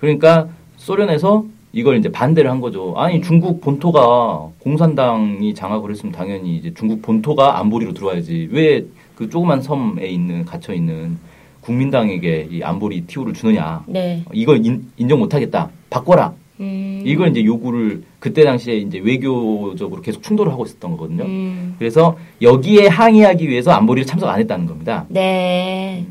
그러니까 0.00 0.48
소련에서 0.76 1.44
이걸 1.72 1.98
이제 1.98 2.10
반대를 2.10 2.50
한 2.50 2.60
거죠. 2.60 2.94
아니 2.96 3.20
중국 3.20 3.60
본토가 3.60 4.48
공산당이 4.58 5.54
장악을 5.54 5.90
했으면 5.90 6.12
당연히 6.12 6.56
이제 6.56 6.72
중국 6.74 7.02
본토가 7.02 7.58
안보리로 7.60 7.92
들어와야지. 7.92 8.48
왜 8.52 8.86
그 9.20 9.28
조그만 9.28 9.60
섬에 9.60 10.06
있는 10.06 10.46
gat혀 10.46 10.72
있는 10.72 11.18
국민당에게 11.60 12.48
이 12.50 12.62
안보리 12.62 13.02
티오를 13.02 13.34
주느냐. 13.34 13.84
네. 13.86 14.24
이걸 14.32 14.64
인, 14.64 14.90
정 15.10 15.18
못하겠다. 15.18 15.68
바꿔라. 15.90 16.32
음. 16.58 17.02
이걸 17.04 17.28
이제 17.28 17.44
요구를 17.44 18.02
그때 18.18 18.44
당시에 18.44 18.76
이제 18.76 18.98
외교적으로 18.98 20.00
계속 20.00 20.22
충돌을 20.22 20.50
하고 20.50 20.64
있었던 20.64 20.92
거거든요. 20.92 21.24
음. 21.24 21.74
그래서 21.78 22.16
여기에 22.40 22.86
항의하기 22.86 23.46
위해서 23.46 23.72
안보리를 23.72 24.06
참석 24.06 24.30
안 24.30 24.40
했다는 24.40 24.64
겁니다. 24.64 25.04
네. 25.10 26.06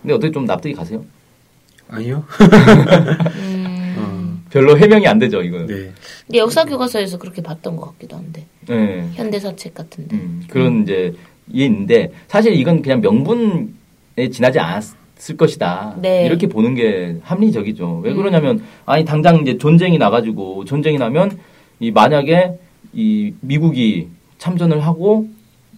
근데 0.00 0.14
어떻게 0.14 0.32
좀 0.32 0.46
납득이 0.46 0.72
가세요? 0.72 1.04
아니요. 1.90 2.24
음. 4.50 4.52
별로 4.52 4.76
해명이 4.76 5.06
안 5.06 5.18
되죠, 5.18 5.42
이거는. 5.42 5.66
네. 5.66 5.92
근데 6.26 6.38
역사 6.38 6.64
교과서에서 6.64 7.18
그렇게 7.18 7.42
봤던 7.42 7.76
것 7.76 7.92
같기도 7.92 8.16
한데. 8.16 8.44
네. 8.66 9.08
현대사책 9.14 9.74
같은데. 9.74 10.16
음, 10.16 10.42
그런 10.48 10.82
이제 10.82 11.14
예 11.54 11.64
있는데 11.64 12.12
사실 12.28 12.54
이건 12.54 12.82
그냥 12.82 13.00
명분에 13.00 14.28
지나지 14.30 14.58
않았을 14.58 15.36
것이다. 15.36 15.96
네. 16.00 16.26
이렇게 16.26 16.46
보는 16.46 16.74
게 16.74 17.16
합리적이죠. 17.22 18.02
왜 18.04 18.10
음. 18.12 18.16
그러냐면 18.16 18.62
아니 18.86 19.04
당장 19.04 19.40
이제 19.40 19.58
전쟁이 19.58 19.98
나가지고 19.98 20.64
전쟁이 20.64 20.98
나면 20.98 21.38
이 21.80 21.90
만약에 21.90 22.58
이 22.92 23.32
미국이 23.40 24.08
참전을 24.38 24.80
하고 24.80 25.28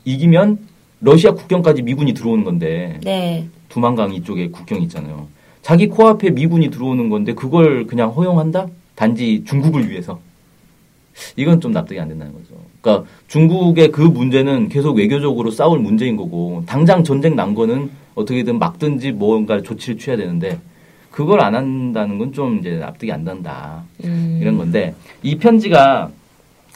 이기면 0.05 0.59
러시아 1.01 1.33
국경까지 1.33 1.83
미군이 1.83 2.15
들어오는 2.15 2.45
건데 2.45 2.99
네. 3.03 3.49
두만강 3.69 4.13
이쪽에 4.15 4.49
국경 4.49 4.83
있잖아요. 4.83 5.29
자기 5.63 5.87
코앞에 5.89 6.31
미군이 6.31 6.71
들어오는 6.71 7.09
건데 7.09 7.35
그걸 7.35 7.87
그냥 7.87 8.11
허용한다? 8.11 8.67
단지 8.95 9.43
중국을 9.47 9.89
위해서. 9.91 10.21
이건 11.37 11.61
좀 11.61 11.73
납득이 11.73 11.99
안 12.01 12.09
된다는 12.09 12.33
거죠. 12.33 12.55
그러니까 12.81 13.09
중국의 13.29 13.93
그 13.93 14.01
문제는 14.01 14.69
계속 14.69 14.97
외교적으로 14.97 15.51
싸울 15.51 15.79
문제인 15.79 16.17
거고 16.17 16.63
당장 16.67 17.05
전쟁 17.05 17.37
난 17.37 17.55
거는 17.55 17.91
어떻게든 18.15 18.59
막든지 18.59 19.13
뭔가 19.13 19.63
조치를 19.63 19.99
취해야 19.99 20.17
되는데 20.17 20.59
그걸 21.11 21.41
안 21.41 21.55
한다는 21.55 22.19
건 22.19 22.33
좀 22.33 22.59
이제 22.59 22.77
납득이 22.77 23.13
안 23.13 23.25
된다. 23.25 23.85
음. 24.05 24.39
이런 24.41 24.57
건데 24.57 24.95
이 25.23 25.37
편지가 25.37 26.11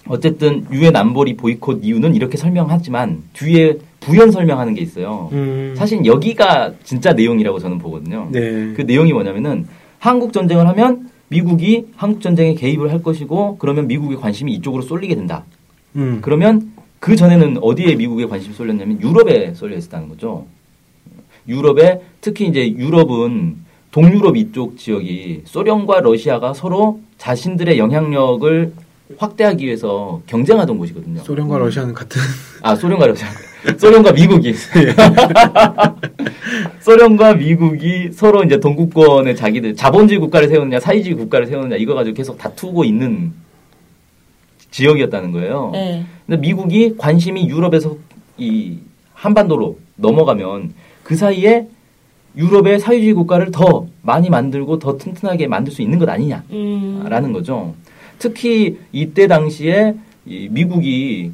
어쨌든 0.09 0.67
유엔 0.71 0.95
안보리 0.95 1.37
보이콧 1.37 1.81
이유는 1.83 2.15
이렇게 2.15 2.37
설명하지만 2.37 3.23
뒤에 3.33 3.79
부연 4.07 4.31
설명하는 4.31 4.75
게 4.75 4.83
있어요. 4.83 5.29
음. 5.33 5.75
사실 5.77 6.05
여기가 6.07 6.75
진짜 6.85 7.13
내용이라고 7.13 7.59
저는 7.59 7.79
보거든요. 7.79 8.29
네. 8.31 8.73
그 8.77 8.83
내용이 8.83 9.13
뭐냐면은 9.13 9.67
한국 9.99 10.33
전쟁을 10.33 10.69
하면 10.69 11.11
미국이 11.27 11.87
한국 11.97 12.21
전쟁에 12.21 12.55
개입을 12.55 12.93
할 12.93 13.03
것이고 13.03 13.59
그러면 13.59 13.89
미국의 13.89 14.19
관심이 14.19 14.53
이쪽으로 14.55 14.85
쏠리게 14.85 15.17
된다. 15.17 15.45
음. 15.97 16.21
그러면 16.23 16.73
그 17.01 17.17
전에는 17.17 17.59
어디에 17.61 17.97
미국의 17.97 18.29
관심이 18.29 18.55
쏠렸냐면 18.55 19.01
유럽에 19.03 19.55
쏠려 19.55 19.77
있었다는 19.77 20.09
거죠. 20.09 20.47
유럽에 21.49 22.01
특히 22.21 22.47
이제 22.47 22.71
유럽은 22.71 23.57
동유럽 23.91 24.37
이쪽 24.37 24.79
지역이 24.79 25.43
소련과 25.47 26.01
러시아가 26.01 26.55
서로 26.55 27.01
자신들의 27.19 27.77
영향력을 27.79 28.73
확대하기 29.19 29.65
위해서 29.65 30.21
경쟁하던 30.27 30.79
곳이거든요. 30.79 31.23
소련과 31.23 31.59
러시아는 31.59 31.95
같은 31.95 32.21
아 32.63 32.75
소련과 32.75 33.07
러시아, 33.07 33.29
소련과 33.79 34.13
미국이 34.13 34.55
소련과 36.81 37.35
미국이 37.35 38.11
서로 38.13 38.45
이제 38.45 38.61
동구권에 38.61 39.35
자기들 39.35 39.77
자본주의 39.77 40.21
국가를 40.21 40.49
세우느냐 40.49 40.81
사회주의 40.81 41.17
국가를 41.17 41.47
세우느냐 41.47 41.77
이거 41.77 41.95
가지고 41.95 42.15
계속 42.15 42.39
다투고 42.39 42.85
있는 42.85 43.33
지역이었다는 44.71 45.33
거예요. 45.33 45.71
네. 45.73 46.05
근데 46.27 46.41
미국이 46.41 46.97
관심이 46.97 47.49
유럽에서 47.49 47.97
이 48.37 48.79
한반도로 49.15 49.79
넘어가면 49.97 50.75
그 51.03 51.17
사이에 51.17 51.69
유럽의 52.37 52.81
사회주의 52.81 53.15
국가를 53.15 53.51
더 53.51 53.87
많이 54.03 54.29
만들고 54.29 54.79
더 54.79 54.99
튼튼하게 54.99 55.47
만들 55.47 55.73
수 55.73 55.81
있는 55.81 55.99
것 55.99 56.09
아니냐라는 56.09 56.45
음. 56.51 57.33
거죠. 57.33 57.75
특히 58.19 58.79
이때 58.93 59.27
당시에 59.27 59.95
이 60.27 60.49
미국이 60.51 61.33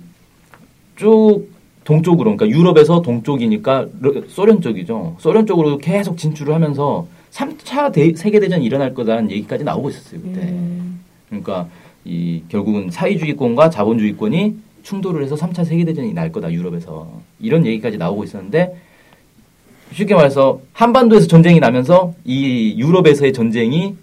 쭉 0.97 1.49
동쪽으로 1.85 2.37
그러니까 2.37 2.49
유럽에서 2.59 3.03
동쪽이니까 3.03 3.87
러- 4.01 4.23
소련 4.29 4.61
쪽이죠. 4.61 5.17
소련 5.19 5.47
쪽으로 5.47 5.79
계속 5.79 6.17
진출을 6.17 6.55
하면서 6.55 7.07
3차 7.33 8.17
세계 8.17 8.41
대전이 8.41 8.65
일어날 8.65 8.95
거다라는 8.95 9.31
얘기까지 9.31 9.65
나오고 9.65 9.91
있었어요. 9.91 10.21
그때. 10.21 10.41
음. 10.43 11.01
그러니까 11.29 11.67
이 12.05 12.43
결국은 12.49 12.91
사회주의권과 12.91 13.71
자본주의권이 13.71 14.55
충돌을 14.83 15.25
해서 15.25 15.35
3차 15.37 15.65
세계 15.65 15.85
대전이 15.85 16.13
날 16.13 16.31
거다 16.33 16.53
유럽에서 16.53 17.09
이런 17.41 17.65
얘기까지 17.67 17.97
나오고 17.99 18.25
있었는데 18.25 18.77
쉽게 19.93 20.15
말해서 20.15 20.61
한반도에서 20.73 21.27
전쟁이 21.27 21.61
나면서 21.61 22.15
이 22.25 22.75
유럽에서의 22.79 23.33
전쟁이 23.33 23.95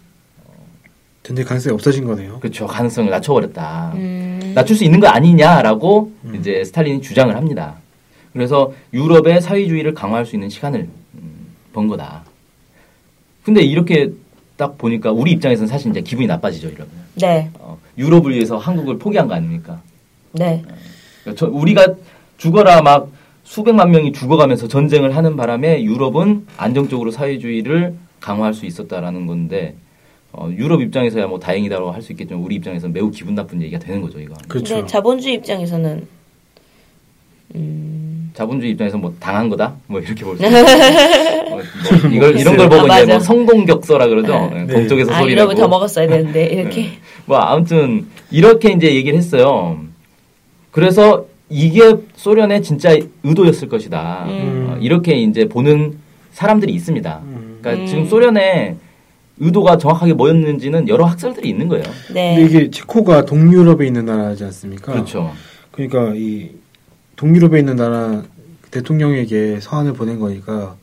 전쟁 1.24 1.46
가능성이 1.46 1.74
없어진 1.74 2.06
거네요. 2.06 2.40
그렇죠 2.40 2.66
가능성을 2.66 3.10
낮춰버렸다 3.12 3.92
음. 3.96 4.39
낮출 4.54 4.76
수 4.76 4.84
있는 4.84 5.00
거 5.00 5.08
아니냐라고 5.08 6.12
음. 6.26 6.36
이제 6.36 6.64
스탈린이 6.64 7.02
주장을 7.02 7.36
합니다 7.36 7.76
그래서 8.34 8.74
유럽의 8.94 9.42
사회주의를 9.42 9.94
강화할 9.94 10.26
수 10.26 10.36
있는 10.36 10.50
시간을 10.50 10.88
음, 11.16 11.32
번 11.74 11.88
거다 11.88 12.24
근데 13.44 13.62
이렇게 13.62 14.12
딱 14.58 14.78
보니까 14.78 15.12
우리 15.12 15.32
입장에서는 15.32 15.68
사실 15.68 15.90
이제 15.92 16.02
기분이 16.02 16.28
나빠지죠 16.28 16.68
이러면 16.70 16.88
네. 17.16 17.50
어, 17.60 17.78
유럽을 17.98 18.34
위해서 18.34 18.58
한국을 18.58 18.98
포기한 19.00 19.28
거 19.28 19.34
아닙니까? 19.34 19.82
네. 20.34 20.62
그러니까 21.24 21.40
저- 21.40 21.52
우리가 21.52 21.96
죽어라 22.38 22.82
막 22.82 23.10
수백만 23.44 23.90
명이 23.92 24.12
죽어가면서 24.14 24.68
전쟁을 24.68 25.16
하는 25.16 25.36
바람에 25.36 25.84
유럽은 25.84 26.46
안정적으로 26.58 27.10
사회주의를 27.12 27.96
강화할 28.20 28.54
수 28.54 28.66
있었다라는 28.66 29.26
건데 29.26 29.76
어, 30.32 30.50
유럽 30.56 30.82
입장에서야 30.82 31.28
뭐 31.28 31.40
다행이다라고 31.40 31.92
할 31.92 32.02
수 32.02 32.12
있겠지만 32.14 32.44
우리 32.44 32.56
입장에서는 32.56 32.94
매우 32.94 33.10
기분 33.12 33.36
나쁜 33.36 33.62
얘기가 33.62 33.80
되는 33.80 34.02
거죠 34.02 34.20
이거. 34.20 34.36
그렇죠. 34.48 34.76
근데 34.76 34.88
자본주의 34.88 35.36
입장에서는 35.36 36.08
음. 37.56 38.32
자본주의 38.36 38.72
입장에서 38.74 38.98
뭐 38.98 39.14
당한 39.20 39.50
거다 39.50 39.76
뭐 39.88 40.00
이렇게 40.00 40.24
볼 40.24 40.38
수. 40.38 40.46
있어요. 40.46 40.64
어, 40.64 41.50
뭐 41.50 41.62
이걸 42.12 42.38
이런 42.40 42.56
걸 42.58 42.70
보고 42.70 42.92
아, 42.92 43.00
이제 43.00 43.14
뭐. 43.14 43.20
성공격서라 43.20 44.08
그러죠. 44.08 44.50
네. 44.54 44.64
네, 44.66 44.74
동쪽에서 44.74 45.12
아, 45.14 45.20
소리 45.20 45.34
이러면. 45.34 45.56
더 45.56 45.68
먹었어야 45.68 46.08
되는데 46.08 46.46
이렇게. 46.54 46.82
네. 46.84 46.90
뭐 47.26 47.38
아무튼 47.38 48.06
이렇게 48.32 48.72
이제 48.72 48.94
얘기를 48.94 49.18
했어요. 49.18 49.80
그래서 50.72 51.26
이게 51.50 51.96
소련의 52.16 52.62
진짜 52.62 52.96
의도였을 53.24 53.68
것이다. 53.68 54.26
음. 54.28 54.68
어, 54.70 54.78
이렇게 54.80 55.14
이제 55.16 55.46
보는 55.50 55.98
사람들이 56.32 56.72
있습니다. 56.74 57.22
음. 57.24 57.58
그러니까 57.62 57.82
음. 57.84 57.88
지금 57.88 58.06
소련의 58.06 58.76
의도가 59.40 59.78
정확하게 59.78 60.14
뭐였는지는 60.14 60.88
여러 60.88 61.06
학설들이 61.06 61.50
있는 61.50 61.68
거예요. 61.68 61.84
네. 62.14 62.36
근데 62.36 62.46
이게 62.46 62.70
체코가 62.70 63.26
동유럽에 63.26 63.88
있는 63.88 64.06
나라지 64.06 64.44
않습니까? 64.44 64.92
그렇죠. 64.92 65.32
그러니까 65.72 66.14
이 66.16 66.52
동유럽에 67.16 67.60
있는 67.60 67.76
나라 67.76 68.24
대통령에게 68.72 69.60
서한을 69.62 69.94
보낸 69.94 70.20
거니까 70.20 70.76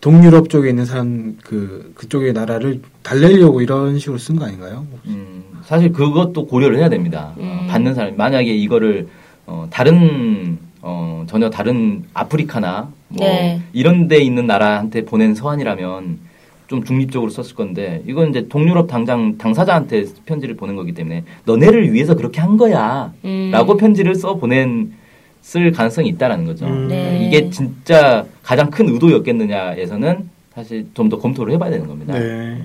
동유럽 0.00 0.48
쪽에 0.48 0.70
있는 0.70 0.84
사람 0.84 1.36
그 1.44 1.92
그쪽의 1.94 2.32
나라를 2.32 2.80
달래려고 3.02 3.60
이런 3.60 3.98
식으로 3.98 4.18
쓴 4.18 4.36
거 4.36 4.46
아닌가요? 4.46 4.86
음, 5.06 5.44
사실 5.64 5.92
그것도 5.92 6.46
고려를 6.46 6.78
해야 6.78 6.88
됩니다. 6.88 7.32
어, 7.36 7.40
음. 7.62 7.66
받는 7.68 7.94
사람 7.94 8.16
만약에 8.16 8.54
이거를 8.54 9.08
어, 9.46 9.66
다른 9.70 10.58
어, 10.80 11.24
전혀 11.28 11.50
다른 11.50 12.04
아프리카나 12.14 12.90
뭐 13.08 13.26
네. 13.26 13.60
이런 13.72 14.08
데 14.08 14.18
있는 14.18 14.46
나라한테 14.46 15.04
보낸 15.04 15.34
서한이라면 15.34 16.27
좀 16.68 16.84
중립적으로 16.84 17.30
썼을 17.30 17.54
건데 17.54 18.02
이건 18.06 18.28
이제 18.28 18.46
동유럽 18.46 18.86
당장 18.88 19.38
당사자한테 19.38 20.04
편지를 20.26 20.54
보낸 20.54 20.76
거기 20.76 20.92
때문에 20.92 21.24
너네를 21.46 21.92
위해서 21.92 22.14
그렇게 22.14 22.40
한 22.40 22.58
거야라고 22.58 23.12
음. 23.24 23.76
편지를 23.78 24.14
써 24.14 24.34
보낸 24.34 24.92
쓸 25.40 25.72
가능성이 25.72 26.10
있다라는 26.10 26.44
거죠. 26.44 26.66
음. 26.66 26.88
네. 26.88 27.26
이게 27.26 27.48
진짜 27.48 28.26
가장 28.42 28.68
큰 28.70 28.88
의도였겠느냐에서는 28.90 30.28
사실 30.54 30.86
좀 30.92 31.08
더 31.08 31.18
검토를 31.18 31.54
해봐야 31.54 31.70
되는 31.70 31.86
겁니다. 31.86 32.18
네. 32.18 32.60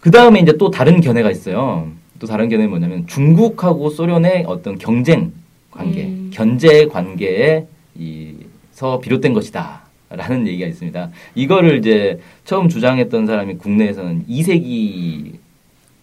그 0.00 0.10
다음에 0.10 0.40
이제 0.40 0.56
또 0.58 0.70
다른 0.70 1.00
견해가 1.00 1.30
있어요. 1.30 1.88
또 2.18 2.26
다른 2.26 2.48
견해는 2.48 2.70
뭐냐면 2.70 3.06
중국하고 3.06 3.90
소련의 3.90 4.44
어떤 4.48 4.78
경쟁 4.78 5.30
관계, 5.70 6.06
음. 6.06 6.30
견제 6.34 6.86
관계에 6.86 7.66
이서 7.96 8.98
비롯된 8.98 9.32
것이다. 9.32 9.82
라는 10.10 10.46
얘기가 10.46 10.66
있습니다. 10.66 11.10
이거를 11.34 11.78
이제 11.78 12.18
처음 12.44 12.68
주장했던 12.68 13.26
사람이 13.26 13.56
국내에서는 13.58 14.24
이세기 14.26 15.38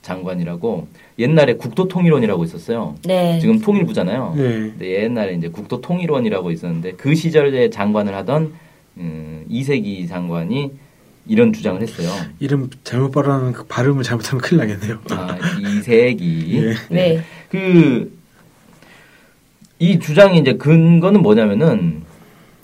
장관이라고 0.04 0.88
옛날에 1.18 1.56
국토통일원이라고 1.56 2.44
있었어요. 2.44 2.96
네. 3.06 3.40
지금 3.40 3.60
통일부잖아요. 3.60 4.34
네. 4.36 4.44
근데 4.44 5.04
옛날에 5.04 5.34
이제 5.34 5.50
국토통일원이라고 5.50 6.52
있었는데 6.52 6.94
그 6.94 7.16
시절에 7.16 7.70
장관을 7.72 8.14
하던 8.14 8.54
음, 8.98 9.46
이세기 9.50 10.08
장관이 10.08 10.72
이런 11.28 11.52
주장을 11.52 11.82
했어요. 11.82 12.10
이름 12.40 12.70
잘못 12.84 13.12
발음하면 13.12 13.54
그 13.54 13.66
발음을 13.66 14.04
잘못하면 14.04 14.42
큰일 14.42 14.60
나겠네요. 14.60 15.00
아, 15.10 15.38
이세기. 15.60 16.50
예. 16.56 16.74
네. 16.90 17.24
그, 17.50 18.16
이 19.80 20.00
주장이 20.00 20.38
이제 20.40 20.54
근거는 20.54 21.24
뭐냐면은 21.24 22.04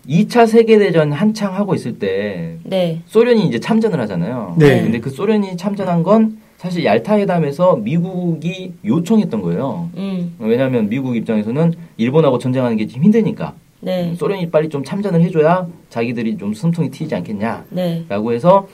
2차 0.08 0.48
세계대전 0.48 1.12
한창 1.12 1.54
하고 1.56 1.76
있을 1.76 2.00
때 2.00 2.58
네. 2.64 3.02
소련이 3.06 3.46
이제 3.48 3.60
참전을 3.60 4.00
하잖아요. 4.02 4.56
네. 4.58 4.82
근데 4.82 5.00
그 5.00 5.10
소련이 5.10 5.58
참전한 5.58 6.04
건 6.04 6.40
사실 6.58 6.86
얄타 6.86 7.18
회담에서 7.18 7.76
미국이 7.78 8.74
요청했던 8.86 9.42
거예요. 9.42 9.90
음. 9.98 10.36
왜냐하면 10.40 10.90
미국 10.90 11.16
입장에서는 11.16 11.74
일본하고 11.98 12.38
전쟁하는 12.38 12.78
게 12.78 12.86
지금 12.88 13.04
힘드니까 13.04 13.54
네. 13.80 14.14
소련이 14.16 14.52
빨리 14.52 14.70
좀 14.70 14.84
참전을 14.84 15.22
해줘야 15.22 15.68
자기들이 15.90 16.38
좀 16.38 16.54
숨통이 16.54 16.92
트이지 16.92 17.16
않겠냐. 17.16 17.66
네. 17.70 18.06
라고 18.10 18.32
해서 18.32 18.68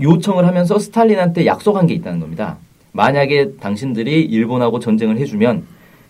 요청을 0.00 0.46
하면서 0.46 0.78
스탈린한테 0.78 1.46
약속한 1.46 1.86
게 1.86 1.94
있다는 1.94 2.20
겁니다. 2.20 2.56
만약에 2.92 3.56
당신들이 3.60 4.22
일본하고 4.22 4.80
전쟁을 4.80 5.18
해주면 5.18 5.64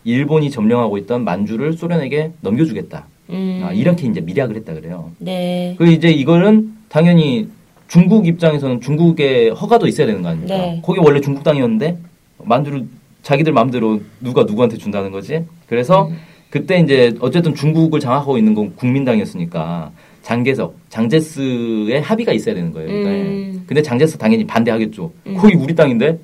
일본이 0.05 0.51
점령하고 0.51 0.97
있던 0.99 1.25
만주를 1.25 1.75
소련에게 1.75 2.33
넘겨주겠다. 2.41 3.07
음. 3.31 3.61
아, 3.65 3.73
이렇게 3.73 4.07
이제 4.07 4.21
미략을 4.21 4.57
했다 4.57 4.75
그래요. 4.75 5.11
네. 5.19 5.75
그 5.79 5.87
이제 5.87 6.11
이거는 6.11 6.73
당연히 6.89 7.49
중국 7.89 8.27
입장에서는 8.27 8.81
중국의 8.81 9.51
허가도 9.51 9.87
있어야 9.87 10.07
되는 10.07 10.23
거 10.23 10.29
아닙니까? 10.29 10.57
네. 10.57 10.81
거기 10.83 11.01
원래 11.01 11.21
중국 11.21 11.43
땅이었는데 11.43 11.99
만주를 12.39 12.87
자기들 13.23 13.53
마음대로 13.53 14.01
누가 14.21 14.45
누구한테 14.45 14.77
준다는 14.77 15.11
거지. 15.11 15.45
그래서 15.67 16.09
음. 16.09 16.17
그때 16.51 16.79
이제 16.79 17.15
어쨌든 17.21 17.55
중국을 17.55 18.01
장악하고 18.01 18.39
있는 18.39 18.55
건 18.55 18.75
국민당이었으니까 18.75 19.93
장개석, 20.23 20.77
장제스의 20.89 22.03
합의가 22.03 22.33
있어야 22.33 22.55
되는 22.55 22.73
거예요. 22.73 22.89
그러니까 22.89 23.11
음. 23.11 23.65
근데 23.67 23.83
장제스 23.83 24.19
당연히 24.19 24.47
반대하겠죠. 24.47 25.13
음. 25.27 25.37
거기 25.37 25.55
우리 25.55 25.75
땅인데 25.75 26.19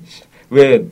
왜 0.49 0.85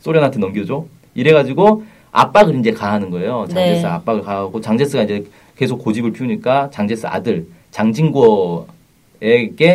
소련한테 0.00 0.38
넘겨줘? 0.38 0.84
이래가지고 1.14 1.84
압박을 2.12 2.58
이제 2.58 2.72
가하는 2.72 3.10
거예요. 3.10 3.46
장제스 3.48 3.82
네. 3.82 3.86
압박을 3.86 4.22
가하고 4.22 4.60
장제스가 4.60 5.04
이제 5.04 5.24
계속 5.58 5.78
고집을 5.78 6.12
피우니까 6.12 6.70
장제스 6.70 7.06
아들 7.08 7.46
장진고에게 7.72 8.68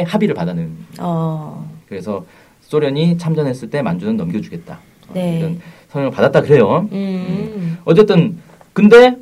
합의를 0.07 0.33
받아낸. 0.33 0.71
어. 0.99 1.69
그래서 1.87 2.25
소련이 2.61 3.17
참전했을 3.17 3.69
때 3.69 3.81
만주는 3.81 4.15
넘겨주겠다. 4.15 4.79
네. 5.13 5.39
이런 5.39 5.59
선언을 5.89 6.11
받았다 6.11 6.41
그래요. 6.41 6.87
음. 6.91 7.77
어쨌든 7.83 8.37
근데 8.71 9.15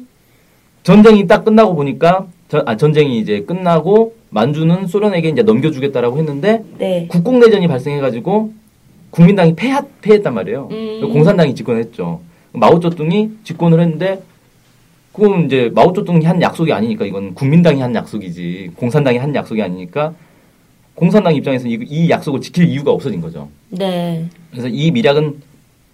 전쟁이 0.83 1.27
딱 1.27 1.43
끝나고 1.43 1.75
보니까 1.75 2.27
전, 2.47 2.67
아, 2.67 2.77
전쟁이 2.77 3.19
이제 3.19 3.41
끝나고 3.41 4.15
만주는 4.29 4.87
소련에게 4.87 5.29
이제 5.29 5.41
넘겨주겠다라고 5.41 6.17
했는데 6.19 6.63
네. 6.77 7.07
국공 7.09 7.39
내전이 7.39 7.67
발생해가지고 7.67 8.53
국민당이 9.09 9.55
패하, 9.55 9.81
패했단 10.01 10.33
말이에요. 10.33 10.69
음. 10.71 11.11
공산당이 11.11 11.55
집권했죠. 11.55 12.21
마오쩌둥이 12.53 13.31
집권을 13.43 13.79
했는데 13.81 14.21
그건 15.13 15.45
이제 15.45 15.69
마오쩌둥이 15.73 16.25
한 16.25 16.41
약속이 16.41 16.71
아니니까 16.71 17.05
이건 17.05 17.33
국민당이 17.33 17.81
한 17.81 17.93
약속이지 17.93 18.71
공산당이 18.77 19.17
한 19.17 19.35
약속이 19.35 19.61
아니니까 19.61 20.13
공산당 20.95 21.35
입장에서 21.35 21.67
이, 21.67 21.77
이 21.85 22.09
약속을 22.09 22.41
지킬 22.41 22.69
이유가 22.69 22.91
없어진 22.91 23.19
거죠. 23.21 23.49
네. 23.69 24.25
그래서 24.51 24.67
이 24.67 24.91
미략은 24.91 25.41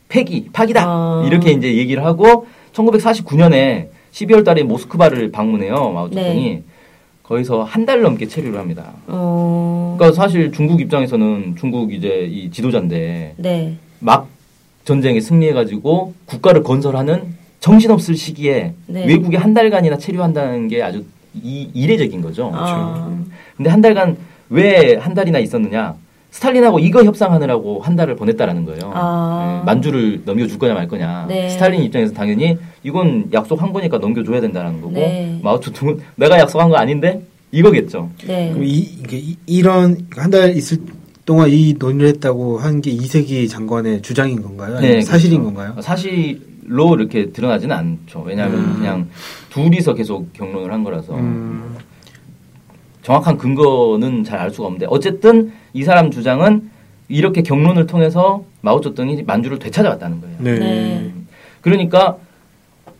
폐기, 0.09 0.49
파기다 0.53 0.83
아. 0.85 1.23
이렇게 1.27 1.51
이제 1.51 1.75
얘기를 1.75 2.03
하고 2.05 2.47
1949년에 2.73 3.87
12월 4.11 4.45
달에 4.45 4.63
모스크바를 4.63 5.31
방문해요 5.31 5.91
마오쩌둥이 5.91 6.49
네. 6.49 6.63
거기서 7.23 7.63
한 7.63 7.85
달 7.85 8.01
넘게 8.01 8.27
체류를 8.27 8.57
합니다. 8.59 8.93
어. 9.07 9.95
그러니까 9.97 10.15
사실 10.21 10.51
중국 10.51 10.79
입장에서는 10.79 11.55
중국 11.59 11.91
이제 11.93 12.27
이 12.31 12.49
지도자인데 12.51 13.33
네. 13.37 13.77
막 13.99 14.27
전쟁에 14.85 15.19
승리해가지고 15.19 16.13
국가를 16.25 16.63
건설하는 16.63 17.35
정신없을 17.59 18.15
시기에 18.15 18.73
네. 18.87 19.05
외국에 19.07 19.37
한 19.37 19.53
달간이나 19.53 19.97
체류한다는 19.97 20.67
게 20.67 20.81
아주 20.83 21.03
이, 21.33 21.69
이례적인 21.73 22.21
거죠. 22.21 22.51
아. 22.53 23.11
근데 23.55 23.69
한 23.69 23.81
달간 23.81 24.17
왜 24.49 24.95
한 24.99 25.13
달이나 25.13 25.39
있었느냐? 25.39 25.95
스탈린하고 26.31 26.79
이거 26.79 27.03
협상하느라고 27.03 27.79
한 27.81 27.95
달을 27.95 28.15
보냈다라는 28.15 28.65
거예요. 28.65 28.91
아. 28.93 29.59
네, 29.61 29.65
만주를 29.65 30.21
넘겨줄 30.25 30.59
거냐 30.59 30.73
말 30.73 30.87
거냐. 30.87 31.25
네. 31.27 31.49
스탈린 31.49 31.81
입장에서 31.83 32.13
당연히 32.13 32.57
이건 32.83 33.29
약속한 33.33 33.73
거니까 33.73 33.97
넘겨줘야 33.97 34.39
된다는 34.41 34.79
거고 34.81 34.93
네. 34.93 35.39
마오쩌둥은 35.43 35.99
내가 36.15 36.37
약속한 36.39 36.69
거 36.69 36.75
아닌데 36.75 37.21
이거겠죠. 37.51 38.09
네. 38.27 38.49
그럼 38.51 38.65
이, 38.65 38.77
이게 38.77 39.17
이- 39.17 39.37
이런 39.47 39.97
한 40.15 40.29
달 40.29 40.55
있을 40.55 40.77
동안 41.25 41.49
이 41.49 41.73
논의를 41.77 42.07
했다고 42.09 42.59
한 42.59 42.81
게 42.81 42.91
이세기 42.91 43.47
장관의 43.47 44.01
주장인 44.01 44.41
건가요? 44.41 44.79
네, 44.79 45.01
사실인 45.01 45.39
그렇죠. 45.41 45.55
건가요? 45.55 45.81
사실 45.81 46.39
로 46.67 46.95
이렇게 46.95 47.31
드러나지는 47.31 47.75
않죠. 47.75 48.23
왜냐하면 48.25 48.59
음. 48.59 48.73
그냥 48.75 49.07
둘이서 49.49 49.93
계속 49.93 50.33
경론을 50.33 50.71
한 50.73 50.83
거라서 50.83 51.15
음, 51.15 51.77
정확한 53.03 53.37
근거는 53.37 54.25
잘 54.25 54.37
알 54.39 54.51
수가 54.51 54.65
없는데 54.67 54.85
어쨌든 54.89 55.53
이 55.73 55.83
사람 55.83 56.11
주장은 56.11 56.69
이렇게 57.07 57.41
경론을 57.41 57.87
통해서 57.87 58.43
마오쩌둥이 58.61 59.23
만주를 59.23 59.59
되찾아왔다는 59.59 60.19
거예요. 60.19 60.35
네. 60.39 60.59
네. 60.59 61.13
그러니까 61.61 62.17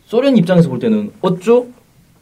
소련 0.06 0.38
입장에서 0.38 0.70
볼 0.70 0.78
때는 0.78 1.12
어쩌 1.20 1.66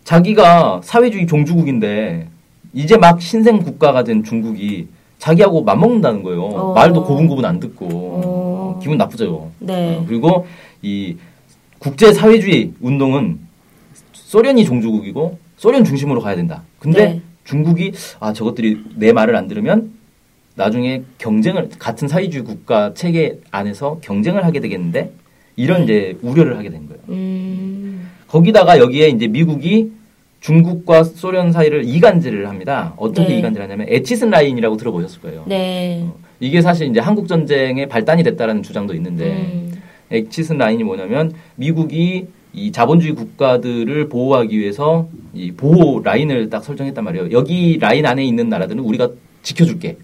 자기가 0.03 0.81
사회주의 0.83 1.29
종주국인데 1.29 2.27
이제 2.75 2.97
막 2.97 3.23
신생 3.23 3.61
국가가 3.61 4.03
된 4.03 4.25
중국이 4.25 4.88
자기하고 5.18 5.62
맞먹는다는 5.62 6.25
거예요. 6.25 6.42
어. 6.42 6.75
말도 6.75 7.05
고분고분 7.05 7.44
안 7.44 7.61
듣고 7.61 7.87
어. 7.92 8.81
기분 8.83 8.99
나쁘죠. 8.99 9.51
네. 9.61 9.97
어, 9.97 10.05
그리고 10.09 10.47
이 10.83 11.16
국제 11.79 12.12
사회주의 12.12 12.73
운동은 12.81 13.39
소련이 14.12 14.65
종주국이고 14.65 15.39
소련 15.57 15.85
중심으로 15.85 16.21
가야 16.21 16.37
된다. 16.37 16.62
근데 16.79 17.07
네. 17.07 17.23
중국이 17.45 17.93
아 18.21 18.33
저것들이 18.33 18.83
내 18.97 19.12
말을 19.12 19.37
안 19.37 19.49
들으면 19.49 19.93
나중에 20.55 21.03
경쟁을 21.19 21.71
같은 21.79 22.09
사회주의 22.09 22.45
국가 22.45 22.95
체계 22.95 23.39
안에서 23.51 23.99
경쟁을 24.03 24.45
하게 24.45 24.61
되겠는데 24.61 25.12
이런 25.55 25.79
네. 25.79 25.85
이제 25.85 26.19
우려를 26.23 26.57
하게 26.57 26.71
된 26.71 26.87
거예요. 26.89 27.03
음. 27.09 28.11
거기다가 28.29 28.79
여기에 28.79 29.09
이제 29.09 29.29
미국이 29.29 29.93
중국과 30.41 31.05
소련 31.05 31.53
사이를 31.53 31.85
이간질을 31.85 32.49
합니다. 32.49 32.95
어떻게 32.97 33.29
네. 33.29 33.39
이간질을 33.39 33.65
하냐면 33.65 33.87
에치슨 33.89 34.31
라인이라고 34.31 34.77
들어보셨을 34.77 35.21
거예요. 35.21 35.45
네. 35.47 36.07
이게 36.41 36.61
사실 36.61 36.89
이제 36.89 37.01
한국 37.01 37.29
전쟁의 37.29 37.89
발단이 37.89 38.23
됐다라는 38.23 38.62
주장도 38.62 38.95
있는데 38.95 39.25
음. 39.33 39.65
엑치슨 40.11 40.59
라인이 40.59 40.85
뭐냐면 40.85 41.33
미국이 41.57 42.27
이 42.53 42.73
자본주의 42.73 43.14
국가들을 43.14 44.09
보호하기 44.09 44.59
위해서 44.59 45.09
이 45.35 45.53
보호 45.53 46.01
라인을 46.03 46.49
딱 46.49 46.64
설정했단 46.64 47.05
말이에요. 47.05 47.31
여기 47.33 47.79
라인 47.79 48.07
안에 48.07 48.25
있는 48.25 48.49
나라들은 48.49 48.83
우리가 48.83 49.11
지켜줄게. 49.42 49.99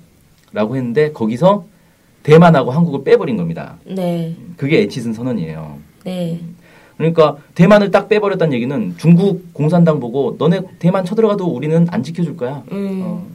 라고 0.53 0.77
했는데 0.77 1.13
거기서 1.13 1.65
대만하고 2.23 2.71
한국을 2.71 3.05
빼버린 3.05 3.37
겁니다. 3.37 3.77
네. 3.87 4.37
그게 4.57 4.81
에치슨 4.83 5.15
선언이에요. 5.15 5.79
네. 6.05 6.41
그러니까 6.97 7.37
대만을 7.55 7.91
딱 7.91 8.09
빼버렸다는 8.09 8.53
얘기는 8.53 8.95
중국 8.99 9.53
공산당 9.55 9.99
보고 9.99 10.37
너네 10.39 10.61
대만 10.79 11.05
쳐들어가도 11.05 11.47
우리는 11.47 11.87
안 11.91 12.03
지켜줄 12.03 12.37
거야. 12.37 12.63
음. 12.71 13.01
어, 13.03 13.27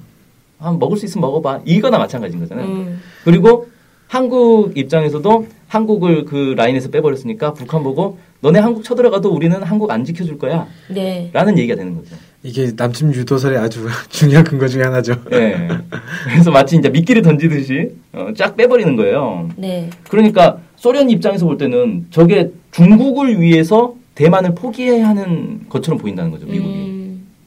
한 0.59 0.79
먹을 0.79 0.95
수 0.97 1.05
있으면 1.05 1.21
먹어봐. 1.21 1.61
이거나 1.65 1.97
마찬가지인 1.97 2.39
거잖아요. 2.39 2.67
음. 2.67 3.01
그리고 3.25 3.67
한국 4.07 4.77
입장에서도 4.77 5.47
한국을 5.67 6.25
그 6.25 6.53
라인에서 6.57 6.89
빼버렸으니까 6.89 7.53
북한 7.53 7.83
보고 7.83 8.17
너네 8.41 8.59
한국 8.59 8.83
쳐들어가도 8.83 9.29
우리는 9.29 9.61
한국 9.63 9.91
안 9.91 10.05
지켜줄 10.05 10.37
거야. 10.37 10.67
네. 10.89 11.29
라는 11.33 11.57
얘기가 11.57 11.75
되는 11.75 11.95
거죠. 11.95 12.15
이게 12.43 12.71
남침 12.75 13.13
유도설의 13.13 13.57
아주 13.57 13.87
중요한 14.09 14.43
근거 14.45 14.67
중에 14.67 14.83
하나죠. 14.83 15.15
예. 15.33 15.67
그래서 16.31 16.51
마치 16.51 16.77
이제 16.77 16.89
미끼를 16.89 17.21
던지듯이 17.21 17.89
어, 18.13 18.29
쫙 18.37 18.55
빼버리는 18.55 18.95
거예요. 18.95 19.49
네. 19.57 19.89
그러니까 20.09 20.59
소련 20.75 21.09
입장에서 21.09 21.45
볼 21.45 21.57
때는 21.57 22.05
저게 22.11 22.51
중국을 22.71 23.41
위해서 23.41 23.95
대만을 24.15 24.55
포기해야 24.55 25.07
하는 25.09 25.67
것처럼 25.67 25.99
보인다는 25.99 26.31
거죠, 26.31 26.45
미국이. 26.45 26.73
음. 26.73 26.97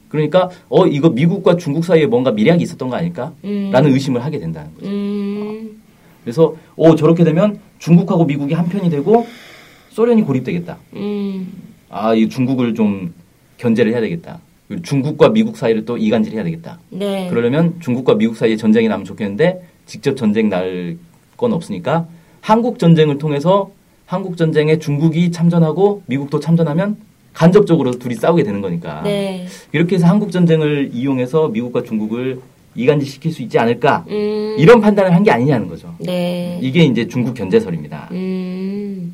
그러니까 0.09 0.49
어 0.67 0.85
이거 0.85 1.09
미국과 1.09 1.55
중국 1.55 1.85
사이에 1.85 2.05
뭔가 2.05 2.31
미략이 2.31 2.61
있었던 2.63 2.89
거 2.89 2.97
아닐까? 2.97 3.31
음. 3.45 3.69
라는 3.71 3.93
의심을 3.93 4.23
하게 4.23 4.39
된다는 4.39 4.69
거죠. 4.75 4.89
음. 4.89 5.30
그래서 6.23 6.55
어 6.75 6.95
저렇게 6.95 7.23
되면 7.23 7.59
중국하고 7.79 8.25
미국이 8.25 8.53
한 8.53 8.67
편이 8.67 8.89
되고 8.89 9.25
소련이 9.89 10.21
고립되겠다. 10.23 10.77
음. 10.95 11.51
아, 11.89 12.13
이 12.13 12.29
중국을 12.29 12.73
좀 12.75 13.13
견제를 13.57 13.91
해야 13.91 14.01
되겠다. 14.01 14.39
그리고 14.67 14.81
중국과 14.83 15.29
미국 15.29 15.57
사이를 15.57 15.83
또 15.85 15.97
이간질 15.97 16.33
해야 16.33 16.43
되겠다. 16.43 16.79
네. 16.89 17.27
그러려면 17.29 17.75
중국과 17.81 18.15
미국 18.15 18.37
사이에 18.37 18.55
전쟁이 18.55 18.87
나면 18.87 19.05
좋겠는데 19.05 19.61
직접 19.85 20.15
전쟁 20.15 20.49
날 20.49 20.97
건 21.37 21.53
없으니까 21.53 22.05
한국 22.39 22.77
전쟁을 22.77 23.17
통해서 23.17 23.71
한국 24.05 24.37
전쟁에 24.37 24.77
중국이 24.77 25.31
참전하고 25.31 26.03
미국도 26.05 26.39
참전하면 26.39 26.97
간접적으로 27.33 27.93
둘이 27.93 28.13
싸우게 28.13 28.43
되는 28.43 28.61
거니까 28.61 29.01
네. 29.01 29.47
이렇게 29.71 29.95
해서 29.95 30.05
한국 30.05 30.31
전쟁을 30.31 30.91
이용해서 30.93 31.47
미국과 31.47 31.81
중국을 31.81 32.39
이간질 32.75 33.07
시킬 33.07 33.31
수 33.31 33.41
있지 33.41 33.57
않을까 33.59 34.05
음. 34.09 34.55
이런 34.57 34.79
판단을 34.81 35.13
한 35.13 35.23
게 35.23 35.31
아니냐는 35.31 35.67
거죠. 35.67 35.93
네. 35.99 36.57
이게 36.61 36.83
이제 36.83 37.07
중국 37.07 37.33
견제설입니다. 37.33 38.09
음. 38.11 39.13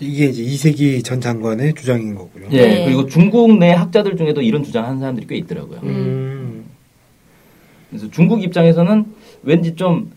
이게 0.00 0.26
이제 0.26 0.42
이세기 0.42 1.02
전 1.04 1.20
장관의 1.20 1.74
주장인 1.74 2.14
거고요. 2.14 2.46
예, 2.50 2.66
네. 2.66 2.84
그리고 2.86 3.06
중국 3.06 3.56
내 3.58 3.70
학자들 3.70 4.16
중에도 4.16 4.42
이런 4.42 4.64
주장하는 4.64 4.98
사람들이 4.98 5.26
꽤 5.28 5.36
있더라고요. 5.36 5.80
음. 5.84 6.64
그래서 7.88 8.10
중국 8.10 8.42
입장에서는 8.42 9.04
왠지 9.44 9.74
좀 9.76 10.10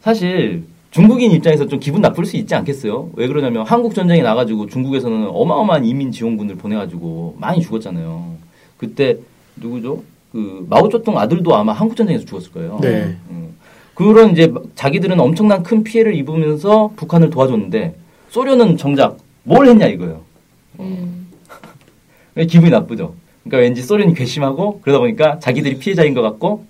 사실 0.00 0.64
중국인 0.90 1.30
입장에서 1.32 1.66
좀 1.66 1.78
기분 1.80 2.00
나쁠 2.02 2.24
수 2.26 2.36
있지 2.36 2.54
않겠어요? 2.54 3.10
왜 3.14 3.26
그러냐면 3.28 3.64
한국 3.66 3.94
전쟁에 3.94 4.22
나가지고 4.22 4.66
중국에서는 4.66 5.28
어마어마한 5.28 5.84
이민 5.84 6.10
지원군들 6.12 6.56
보내가지고 6.56 7.36
많이 7.38 7.60
죽었잖아요. 7.62 8.36
그때 8.76 9.16
누구죠? 9.56 10.02
그 10.36 10.66
마오쩌둥 10.68 11.18
아들도 11.18 11.56
아마 11.56 11.72
한국 11.72 11.96
전쟁에서 11.96 12.26
죽었을 12.26 12.52
거예요. 12.52 12.78
네. 12.82 13.16
음. 13.30 13.56
그런 13.94 14.32
이제 14.32 14.52
자기들은 14.74 15.18
엄청난 15.18 15.62
큰 15.62 15.82
피해를 15.82 16.14
입으면서 16.14 16.92
북한을 16.94 17.30
도와줬는데 17.30 17.94
소련은 18.28 18.76
정작 18.76 19.16
뭘 19.44 19.66
했냐 19.66 19.86
이거예요. 19.86 20.20
음. 20.80 21.28
기분이 22.36 22.70
나쁘죠. 22.70 23.14
그러니까 23.44 23.62
왠지 23.62 23.80
소련이 23.80 24.12
괘씸하고 24.12 24.82
그러다 24.82 24.98
보니까 24.98 25.38
자기들이 25.38 25.78
피해자인 25.78 26.12
것 26.12 26.20
같고 26.20 26.66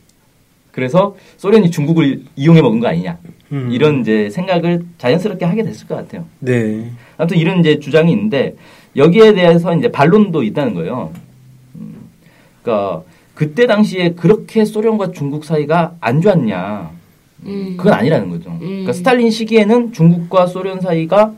그래서 0.71 1.17
소련이 1.37 1.73
중국을 1.73 2.23
이용해 2.37 2.63
먹은 2.63 2.79
거 2.79 2.87
아니냐 2.87 3.19
음. 3.51 3.71
이런 3.73 4.03
이제 4.03 4.31
생각을 4.31 4.85
자연스럽게 4.99 5.45
하게 5.45 5.65
됐을 5.65 5.89
것 5.89 5.97
같아요. 5.97 6.25
네. 6.39 6.89
아무튼 7.17 7.37
이런 7.37 7.59
이제 7.59 7.81
주장이 7.81 8.13
있는데 8.13 8.55
여기에 8.95 9.35
대해서 9.35 9.75
이제 9.75 9.91
반론도 9.91 10.45
있다는 10.45 10.75
거예요. 10.75 11.13
음, 11.75 11.97
그러니까 12.63 13.03
그때 13.37 13.67
당시에 13.67 14.15
그렇게 14.15 14.65
소련과 14.65 15.13
중국 15.13 15.45
사이가 15.45 15.97
안 16.01 16.23
좋았냐? 16.23 16.91
음. 17.45 17.75
그건 17.77 17.93
아니라는 17.93 18.31
거죠. 18.31 18.49
음. 18.51 18.59
그러니까 18.61 18.95
스탈린 18.95 19.31
시기에는 19.31 19.93
중국과 19.93 20.47
소련 20.47 20.81
사이가 20.81 21.35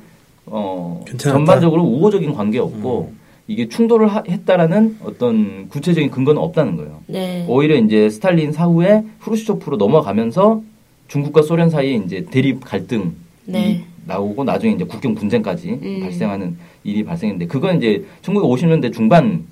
어, 0.47 1.03
괜찮았다. 1.09 1.39
전반적으로 1.39 1.83
우호적인 1.83 2.33
관계였고 2.35 3.13
이게 3.49 3.69
충돌을 3.69 4.07
하- 4.07 4.23
했다라는 4.29 4.99
어떤 5.03 5.69
구체적인 5.71 6.11
근거는 6.13 6.41
없다는 6.41 6.77
거예요. 6.77 7.01
네. 7.09 7.45
오히려 7.49 7.75
이제 7.75 8.09
스탈린 8.09 8.53
사후에 8.53 9.03
후르시초프로 9.19 9.77
넘어가면서 9.77 10.63
중국과 11.09 11.43
소련 11.43 11.69
사이에 11.69 11.95
이제 11.95 12.27
대립 12.31 12.61
갈등이 12.65 13.11
네. 13.47 13.85
나오고 14.07 14.45
나중에 14.45 14.75
이제 14.75 14.85
국경 14.85 15.17
분쟁까지 15.17 15.71
음. 15.83 15.99
발생하는 16.03 16.57
일이 16.85 17.05
발생했는데 17.05 17.47
그건 17.49 17.79
이제 17.79 18.05
1950년대 18.23 18.93
중반 18.95 19.45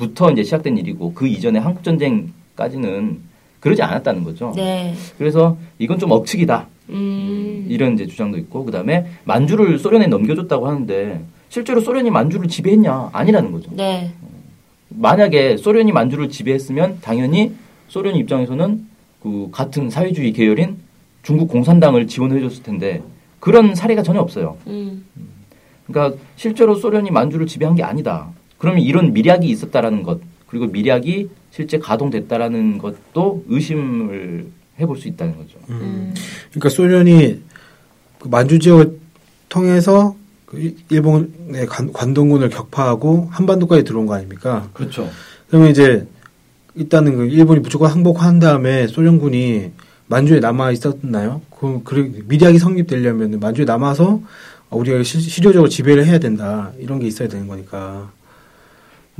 부터 0.00 0.30
이제 0.30 0.42
시작된 0.42 0.78
일이고 0.78 1.12
그 1.12 1.28
이전에 1.28 1.58
한국 1.58 1.84
전쟁까지는 1.84 3.18
그러지 3.60 3.82
않았다는 3.82 4.24
거죠. 4.24 4.54
네. 4.56 4.94
그래서 5.18 5.58
이건 5.78 5.98
좀 5.98 6.10
억측이다. 6.10 6.66
음. 6.88 7.66
이런 7.68 7.92
이제 7.92 8.06
주장도 8.06 8.38
있고 8.38 8.64
그다음에 8.64 9.06
만주를 9.24 9.78
소련에 9.78 10.06
넘겨줬다고 10.06 10.66
하는데 10.66 11.22
실제로 11.50 11.82
소련이 11.82 12.10
만주를 12.10 12.48
지배했냐 12.48 13.10
아니라는 13.12 13.52
거죠. 13.52 13.70
네. 13.74 14.10
만약에 14.88 15.58
소련이 15.58 15.92
만주를 15.92 16.30
지배했으면 16.30 16.98
당연히 17.02 17.52
소련 17.88 18.16
입장에서는 18.16 18.86
그 19.22 19.48
같은 19.52 19.90
사회주의 19.90 20.32
계열인 20.32 20.78
중국 21.22 21.48
공산당을 21.48 22.06
지원해줬을 22.06 22.62
텐데 22.62 23.02
그런 23.38 23.74
사례가 23.74 24.02
전혀 24.02 24.20
없어요. 24.20 24.56
음. 24.66 25.04
그러니까 25.86 26.18
실제로 26.36 26.74
소련이 26.74 27.10
만주를 27.10 27.46
지배한 27.46 27.74
게 27.74 27.82
아니다. 27.82 28.28
그러면 28.60 28.82
이런 28.82 29.12
미략이 29.14 29.48
있었다라는 29.48 30.02
것 30.04 30.20
그리고 30.46 30.66
미략이 30.66 31.30
실제 31.50 31.78
가동됐다라는 31.78 32.78
것도 32.78 33.44
의심을 33.48 34.46
해볼 34.78 34.98
수 34.98 35.08
있다는 35.08 35.36
거죠. 35.36 35.58
음. 35.70 36.14
그러니까 36.50 36.68
소련이 36.68 37.40
그 38.18 38.28
만주 38.28 38.58
지역을 38.58 38.98
통해서 39.48 40.14
그 40.44 40.58
일- 40.58 40.76
일본의 40.90 41.66
관, 41.68 41.92
관동군을 41.92 42.50
격파하고 42.50 43.28
한반도까지 43.30 43.84
들어온 43.84 44.06
거 44.06 44.14
아닙니까? 44.14 44.68
그렇죠. 44.74 45.08
그러면 45.48 45.70
이제 45.70 46.06
일단은 46.74 47.16
그 47.16 47.26
일본이 47.26 47.60
무조건 47.60 47.90
항복한 47.90 48.40
다음에 48.40 48.86
소련군이 48.86 49.70
만주에 50.06 50.40
남아 50.40 50.72
있었나요? 50.72 51.40
그, 51.58 51.80
그 51.84 52.22
미리하게 52.26 52.58
성립되려면 52.58 53.38
만주에 53.40 53.64
남아서 53.64 54.20
우리가 54.70 55.02
시, 55.02 55.18
실효적으로 55.20 55.68
지배를 55.68 56.04
해야 56.06 56.18
된다 56.18 56.72
이런 56.78 56.98
게 57.00 57.06
있어야 57.06 57.26
되는 57.28 57.46
거니까. 57.48 58.10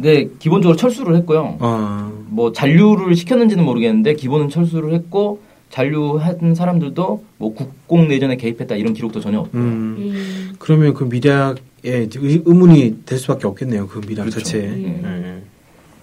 근데 0.00 0.30
기본적으로 0.38 0.76
철수를 0.78 1.14
했고요. 1.16 1.58
아, 1.60 2.10
뭐 2.28 2.52
잔류를 2.52 3.14
시켰는지는 3.14 3.62
모르겠는데 3.64 4.14
기본은 4.14 4.48
철수를 4.48 4.94
했고 4.94 5.40
잔류한 5.68 6.54
사람들도 6.54 7.24
뭐 7.36 7.54
국공 7.54 8.08
내전에 8.08 8.36
개입했다 8.36 8.76
이런 8.76 8.94
기록도 8.94 9.20
전혀 9.20 9.40
없고 9.40 9.58
음. 9.58 9.96
음. 9.98 10.52
그러면 10.58 10.94
그 10.94 11.04
미략에 11.04 11.60
의- 11.84 12.08
의문이 12.46 13.04
될 13.04 13.18
수밖에 13.18 13.46
없겠네요. 13.46 13.88
그 13.88 14.00
미략 14.00 14.22
그렇죠. 14.24 14.38
자체에. 14.38 14.62
음. 14.68 15.42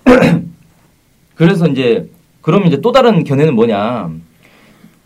네. 0.05 0.41
그래서 1.33 1.67
이제 1.67 2.07
그러면 2.41 2.67
이제 2.67 2.79
또 2.79 2.91
다른 2.91 3.23
견해는 3.23 3.55
뭐냐 3.55 4.11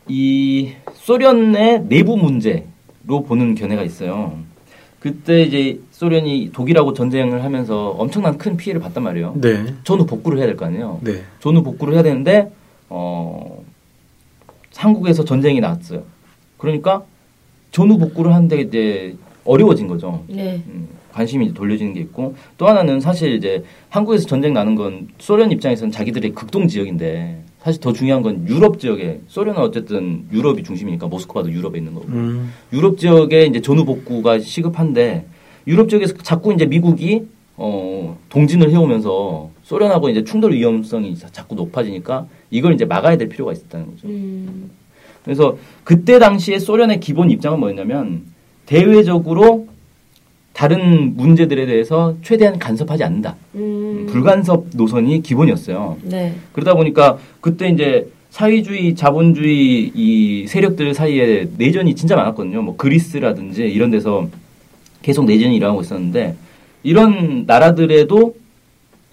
이 0.09 0.73
소련의 0.95 1.85
내부 1.87 2.17
문제로 2.17 3.23
보는 3.25 3.55
견해가 3.55 3.83
있어요. 3.83 4.37
그때 5.05 5.41
이제 5.41 5.79
소련이 5.91 6.51
독일하고 6.53 6.93
전쟁을 6.93 7.43
하면서 7.43 7.89
엄청난 7.89 8.37
큰 8.37 8.55
피해를 8.55 8.79
봤단 8.79 9.03
말이에요. 9.03 9.33
네. 9.41 9.73
전후 9.83 10.05
복구를 10.05 10.37
해야 10.37 10.45
될 10.45 10.55
거 10.55 10.65
아니에요. 10.67 10.99
네. 11.01 11.23
전후 11.39 11.63
복구를 11.63 11.95
해야 11.95 12.03
되는데 12.03 12.51
어 12.87 13.63
한국에서 14.75 15.25
전쟁이 15.25 15.59
났어요. 15.59 16.03
그러니까 16.59 17.03
전후 17.71 17.97
복구를 17.97 18.33
하는데 18.33 18.61
이제 18.61 19.15
어려워진 19.43 19.87
거죠. 19.87 20.23
네. 20.27 20.61
음, 20.67 20.87
관심이 21.11 21.45
이제 21.45 21.53
돌려지는 21.55 21.93
게 21.95 22.01
있고 22.01 22.35
또 22.59 22.67
하나는 22.67 22.99
사실 22.99 23.33
이제 23.33 23.63
한국에서 23.89 24.27
전쟁 24.27 24.53
나는 24.53 24.75
건 24.75 25.07
소련 25.17 25.51
입장에서는 25.51 25.91
자기들의 25.91 26.33
극동 26.33 26.67
지역인데 26.67 27.41
사실 27.63 27.79
더 27.79 27.93
중요한 27.93 28.23
건 28.23 28.47
유럽 28.47 28.79
지역에 28.79 29.21
소련은 29.27 29.61
어쨌든 29.61 30.25
유럽이 30.31 30.63
중심이니까 30.63 31.07
모스크바도 31.07 31.51
유럽에 31.51 31.77
있는 31.77 31.93
거고 31.93 32.07
음. 32.07 32.51
유럽 32.73 32.97
지역에 32.97 33.45
이제 33.45 33.61
전후 33.61 33.85
복구가 33.85 34.39
시급한데 34.39 35.25
유럽 35.67 35.87
지역에서 35.89 36.15
자꾸 36.23 36.53
이제 36.53 36.65
미국이 36.65 37.23
어 37.57 38.17
동진을 38.29 38.71
해오면서 38.71 39.51
소련하고 39.61 40.09
이제 40.09 40.23
충돌 40.23 40.53
위험성이 40.53 41.15
자- 41.15 41.29
자꾸 41.31 41.53
높아지니까 41.53 42.25
이걸 42.49 42.73
이제 42.73 42.85
막아야 42.85 43.15
될 43.17 43.29
필요가 43.29 43.51
있었다는 43.51 43.85
거죠. 43.91 44.07
음. 44.07 44.71
그래서 45.23 45.55
그때 45.83 46.17
당시에 46.17 46.57
소련의 46.57 46.99
기본 46.99 47.29
입장은 47.29 47.59
뭐였냐면 47.59 48.23
대외적으로 48.65 49.67
다른 50.53 51.15
문제들에 51.15 51.65
대해서 51.65 52.15
최대한 52.23 52.59
간섭하지 52.59 53.03
않는다. 53.03 53.35
음. 53.55 54.07
불간섭 54.09 54.65
노선이 54.73 55.21
기본이었어요. 55.21 55.97
네. 56.03 56.35
그러다 56.51 56.73
보니까 56.75 57.17
그때 57.39 57.69
이제 57.69 58.07
사회주의, 58.29 58.95
자본주의 58.95 59.91
이 59.93 60.45
세력들 60.47 60.93
사이에 60.93 61.47
내전이 61.57 61.95
진짜 61.95 62.15
많았거든요. 62.15 62.61
뭐 62.61 62.75
그리스라든지 62.77 63.63
이런 63.63 63.91
데서 63.91 64.27
계속 65.01 65.25
내전이 65.25 65.55
일어나고 65.55 65.81
있었는데 65.81 66.35
이런 66.83 67.45
나라들에도 67.47 68.35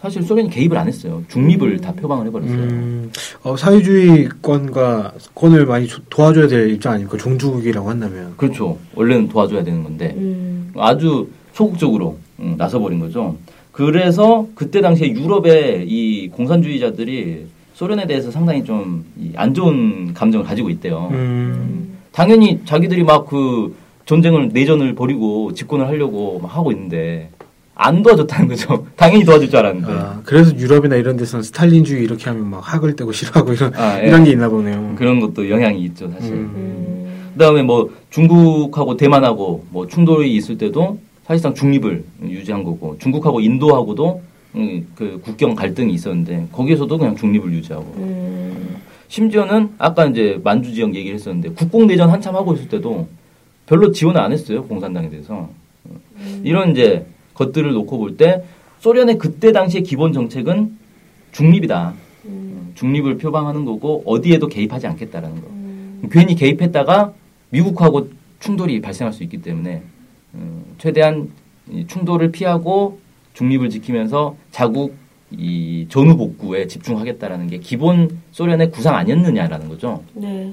사실 0.01 0.23
소련이 0.23 0.51
개입을 0.51 0.77
안 0.79 0.87
했어요. 0.87 1.25
중립을 1.29 1.73
음. 1.73 1.81
다 1.81 1.93
표방을 1.93 2.27
해버렸어요. 2.29 2.57
음, 2.57 3.11
어, 3.43 3.57
사회주의권과 3.57 5.15
권을 5.35 5.67
많이 5.67 5.89
조- 5.89 6.03
도와줘야 6.09 6.47
될 6.47 6.71
입장 6.71 6.93
아닙니까? 6.93 7.17
종주국이라고 7.19 7.91
한다면. 7.91 8.35
그렇죠. 8.37 8.79
원래는 8.95 9.29
도와줘야 9.29 9.65
되는 9.65 9.83
건데 9.83 10.15
음. 10.17 10.58
아주 10.81 11.29
소극적으로 11.53 12.19
음, 12.41 12.55
나서버린 12.59 12.99
거죠. 13.01 13.37
그래서 13.73 14.47
그때 14.55 14.81
당시에 14.81 15.13
유럽의 15.13 15.87
이 15.89 16.29
공산주의자들이 16.31 17.47
소련에 17.75 18.07
대해서 18.07 18.31
상당히 18.31 18.65
좀 18.65 19.05
안 19.37 19.55
좋은 19.55 20.13
감정을 20.15 20.45
가지고 20.47 20.69
있대요. 20.71 21.09
음, 21.13 21.99
당연히 22.13 22.61
자기들이 22.65 23.05
막 23.05 23.27
그 23.27 23.75
전쟁을 24.07 24.49
내전을 24.55 24.95
벌이고 24.95 25.53
집권을 25.53 25.87
하려고 25.87 26.39
막 26.41 26.57
하고 26.57 26.73
있는데 26.73 27.29
안 27.75 28.03
도와줬다는 28.03 28.49
거죠. 28.49 28.87
당연히 28.97 29.23
도와줄 29.25 29.51
줄 29.51 29.59
알았는데. 29.59 29.93
아, 29.93 30.21
그래서 30.25 30.57
유럽이나 30.57 30.97
이런 30.97 31.17
데서는 31.19 31.43
스탈린주의 31.43 32.03
이렇게 32.05 32.25
하면 32.31 32.49
막 32.49 32.61
학을 32.61 32.97
떼고 32.97 33.13
싫어하고 33.13 33.53
이런, 33.53 33.75
아, 33.77 34.03
예. 34.03 34.09
이런 34.09 34.25
게 34.25 34.31
있나 34.33 34.49
보네요. 34.49 34.95
그런 34.97 35.21
것도 35.21 35.49
영향이 35.51 35.81
있죠, 35.85 36.11
사실. 36.11 36.33
음. 36.33 36.98
음. 37.39 37.49
그다음에 37.49 37.63
뭐 37.63 37.91
중국하고 38.11 38.97
대만하고 38.97 39.65
뭐 39.71 39.87
충돌이 39.87 40.35
있을 40.35 40.59
때도 40.59 40.99
사실상 41.25 41.55
중립을 41.55 42.05
유지한 42.25 42.65
거고 42.65 42.97
중국하고 42.99 43.41
인도하고도 43.41 44.23
음, 44.57 44.87
그 44.95 45.21
국경 45.23 45.55
갈등이 45.55 45.93
있었는데 45.93 46.49
거기에서도 46.53 46.99
그냥 46.99 47.17
중립을 47.17 47.53
유지하고 47.53 47.95
음. 47.99 48.77
심지어는 49.09 49.71
아까 49.79 50.07
이제 50.07 50.41
만주 50.43 50.75
지역 50.75 50.95
얘기를 50.95 51.15
했었는데 51.15 51.51
국공 51.51 51.87
내전 51.87 52.11
한참 52.11 52.35
하고 52.35 52.55
있을 52.55 52.69
때도 52.69 53.07
별로 53.67 53.93
지원을 53.93 54.21
안 54.21 54.33
했어요 54.33 54.65
공산당에 54.65 55.09
대해서 55.09 55.49
이런 56.43 56.73
이제 56.73 57.07
것들을 57.35 57.73
놓고 57.73 57.99
볼 57.99 58.17
때 58.17 58.43
소련의 58.81 59.19
그때 59.19 59.53
당시의 59.53 59.83
기본 59.83 60.13
정책은 60.13 60.77
중립이다 61.33 61.95
음. 62.27 62.73
중립을 62.75 63.19
표방하는 63.19 63.65
거고 63.65 64.03
어디에도 64.07 64.49
개입하지 64.49 64.87
않겠다라는 64.87 65.41
거. 65.41 65.47
음. 65.49 66.09
괜히 66.11 66.35
개입했다가 66.35 67.13
미국하고 67.51 68.11
충돌이 68.41 68.81
발생할 68.81 69.13
수 69.13 69.23
있기 69.25 69.43
때문에 69.43 69.83
음, 70.35 70.65
최대한 70.79 71.31
이 71.71 71.87
충돌을 71.87 72.31
피하고 72.33 72.99
중립을 73.35 73.71
지키면서 73.71 74.37
자국 74.51 74.95
이 75.31 75.87
전후 75.91 76.17
복구에 76.17 76.67
집중하겠다라는 76.67 77.49
게 77.49 77.59
기본 77.59 78.19
소련의 78.33 78.71
구상 78.71 78.97
아니었느냐라는 78.97 79.69
거죠. 79.69 80.03
네. 80.15 80.53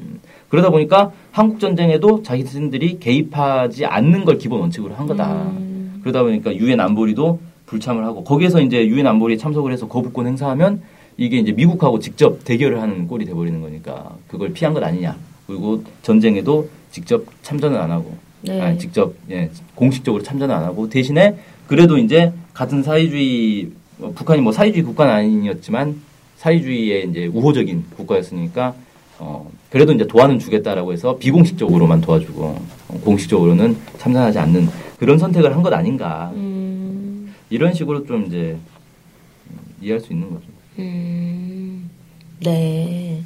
그러다 0.50 0.70
보니까 0.70 1.14
한국 1.32 1.60
전쟁에도 1.60 2.24
자기들이 2.24 3.00
개입하지 3.00 3.86
않는 3.86 4.26
걸 4.26 4.38
기본 4.38 4.60
원칙으로 4.62 4.96
한 4.96 5.08
거다. 5.08 5.44
음. 5.44 6.00
그러다 6.02 6.24
보니까 6.24 6.54
유엔 6.56 6.80
안보리도 6.80 7.40
불참을 7.66 8.04
하고 8.04 8.24
거기에서 8.24 8.62
이제 8.62 8.86
유엔 8.86 9.08
안보리에 9.08 9.38
참석을 9.38 9.72
해서 9.72 9.88
거부권 9.88 10.28
행사하면 10.28 10.82
이게 11.18 11.38
이제 11.38 11.54
미국하고 11.54 12.00
직접 12.00 12.44
대결을 12.44 12.82
하는 12.82 13.08
꼴이 13.08 13.26
돼버리는 13.26 13.60
거니까 13.62 14.18
그걸 14.28 14.52
피한 14.52 14.74
것 14.74 14.84
아니냐. 14.84 15.16
그리고 15.48 15.84
전쟁에도 16.02 16.70
직접 16.96 17.26
참전을 17.42 17.78
안 17.78 17.92
하고 17.92 18.16
네. 18.42 18.62
아니, 18.62 18.80
직접 18.80 19.14
예, 19.30 19.50
공식적으로 19.76 20.24
참전을 20.24 20.56
안 20.56 20.64
하고 20.64 20.90
대신에 20.90 21.36
그래도 21.68 21.98
이제 21.98 22.32
같은 22.54 22.84
사회주의 22.84 23.70
어, 24.00 24.14
북한이 24.16 24.40
뭐 24.42 24.54
사회주의 24.54 24.82
국가는 24.86 25.14
아니었지만 25.14 26.00
사회주의의 26.38 27.10
이제 27.10 27.26
우호적인 27.28 27.84
국가였으니까 27.98 28.76
어, 29.20 29.52
그래도 29.70 29.92
이제 29.92 30.08
도와는 30.08 30.40
주겠다라고 30.40 30.94
해서 30.94 31.18
비공식적으로만 31.18 32.00
도와주고 32.00 32.42
어, 32.88 33.00
공식적으로는 33.04 33.76
참전하지 33.98 34.40
않는 34.40 34.70
그런 34.98 35.18
선택을 35.20 35.54
한 35.54 35.62
것 35.62 35.74
아닌가 35.74 36.32
음. 36.36 37.34
이런 37.50 37.74
식으로 37.74 38.06
좀 38.06 38.26
이제 38.28 38.56
음, 39.52 39.58
이해할 39.82 40.00
수 40.00 40.14
있는 40.14 40.30
거죠. 40.30 40.46
음. 40.80 41.90
네. 42.42 43.22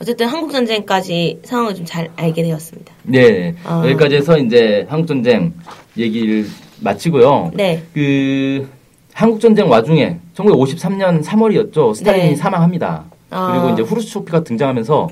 어쨌든 0.00 0.26
한국 0.26 0.50
전쟁까지 0.52 1.40
상황을 1.44 1.74
좀 1.74 1.84
잘 1.86 2.08
알게 2.16 2.42
되었습니다. 2.42 2.92
네, 3.04 3.54
아. 3.64 3.82
여기까지 3.84 4.16
해서 4.16 4.36
이제 4.38 4.86
한국 4.88 5.06
전쟁 5.06 5.52
얘기를 5.96 6.46
마치고요. 6.80 7.52
네. 7.54 7.82
그 7.92 8.68
한국 9.12 9.40
전쟁 9.40 9.68
와중에 9.70 10.18
1953년 10.34 11.22
3월이었죠. 11.22 11.94
스탈린이 11.94 12.30
네. 12.30 12.36
사망합니다. 12.36 13.04
아. 13.30 13.52
그리고 13.52 13.72
이제 13.74 13.82
후르츠초프가 13.82 14.42
등장하면서 14.44 15.08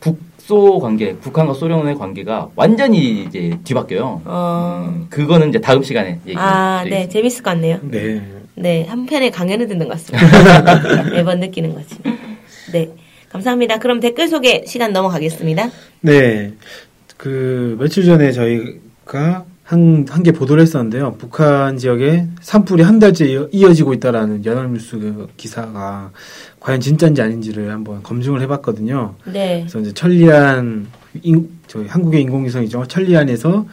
북소 0.00 0.78
관계, 0.80 1.14
북한과 1.16 1.54
소련의 1.54 1.94
관계가 1.96 2.48
완전히 2.56 3.22
이제 3.22 3.56
뒤바뀌어요. 3.64 4.22
어. 4.24 4.86
음, 4.88 5.06
그거는 5.08 5.48
이제 5.50 5.60
다음 5.60 5.82
시간에 5.82 6.18
얘기. 6.26 6.36
아, 6.38 6.84
네. 6.84 7.08
재밌을 7.08 7.42
것 7.42 7.50
같네요. 7.52 7.78
네. 7.82 8.20
네. 8.56 8.84
한 8.88 9.06
편의 9.06 9.30
강연을 9.30 9.68
듣는 9.68 9.88
것 9.88 9.94
같습니다. 9.94 11.02
매번 11.12 11.40
느끼는 11.40 11.74
거지. 11.74 11.96
네. 12.72 12.90
감사합니다. 13.30 13.78
그럼 13.78 14.00
댓글 14.00 14.28
소개 14.28 14.64
시간 14.66 14.92
넘어가겠습니다. 14.92 15.70
네. 16.02 16.52
그 17.16 17.76
며칠 17.78 18.04
전에 18.04 18.32
저희가 18.32 19.44
한, 19.64 20.04
한 20.08 20.22
개 20.24 20.32
보도를 20.32 20.62
했었는데요. 20.62 21.14
북한 21.16 21.78
지역에 21.78 22.26
산불이 22.40 22.82
한 22.82 22.98
달째 22.98 23.26
이어- 23.26 23.48
이어지고 23.52 23.94
있다라는 23.94 24.44
연합뉴스 24.44 24.98
그 24.98 25.28
기사가 25.36 26.10
과연 26.58 26.80
진짜인지 26.80 27.22
아닌지를 27.22 27.70
한번 27.72 28.02
검증을 28.02 28.40
해봤거든요. 28.42 29.14
네. 29.26 29.60
그래서 29.60 29.78
이제 29.78 29.92
천리안, 29.92 30.88
인, 31.22 31.48
저희 31.68 31.86
한국의 31.86 32.22
인공위성이죠. 32.22 32.86
천리안에서 32.88 33.64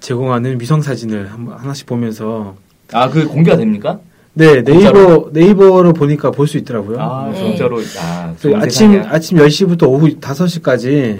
제공하는 0.00 0.60
위성 0.60 0.82
사진을 0.82 1.32
한, 1.32 1.48
하나씩 1.48 1.86
보면서 1.86 2.54
아, 2.92 3.08
그 3.08 3.26
공개가 3.26 3.56
됩니까? 3.56 3.98
네, 4.38 4.62
공짜로? 4.62 5.30
네이버, 5.32 5.64
네이버로 5.64 5.92
보니까 5.94 6.30
볼 6.30 6.46
수 6.46 6.58
있더라고요. 6.58 7.00
아, 7.00 7.30
네. 7.32 7.38
진짜로. 7.38 7.80
아, 7.98 8.34
그 8.40 8.54
아침. 8.56 9.02
아침 9.08 9.38
10시부터 9.38 9.88
오후 9.88 10.08
5시까지 10.20 11.18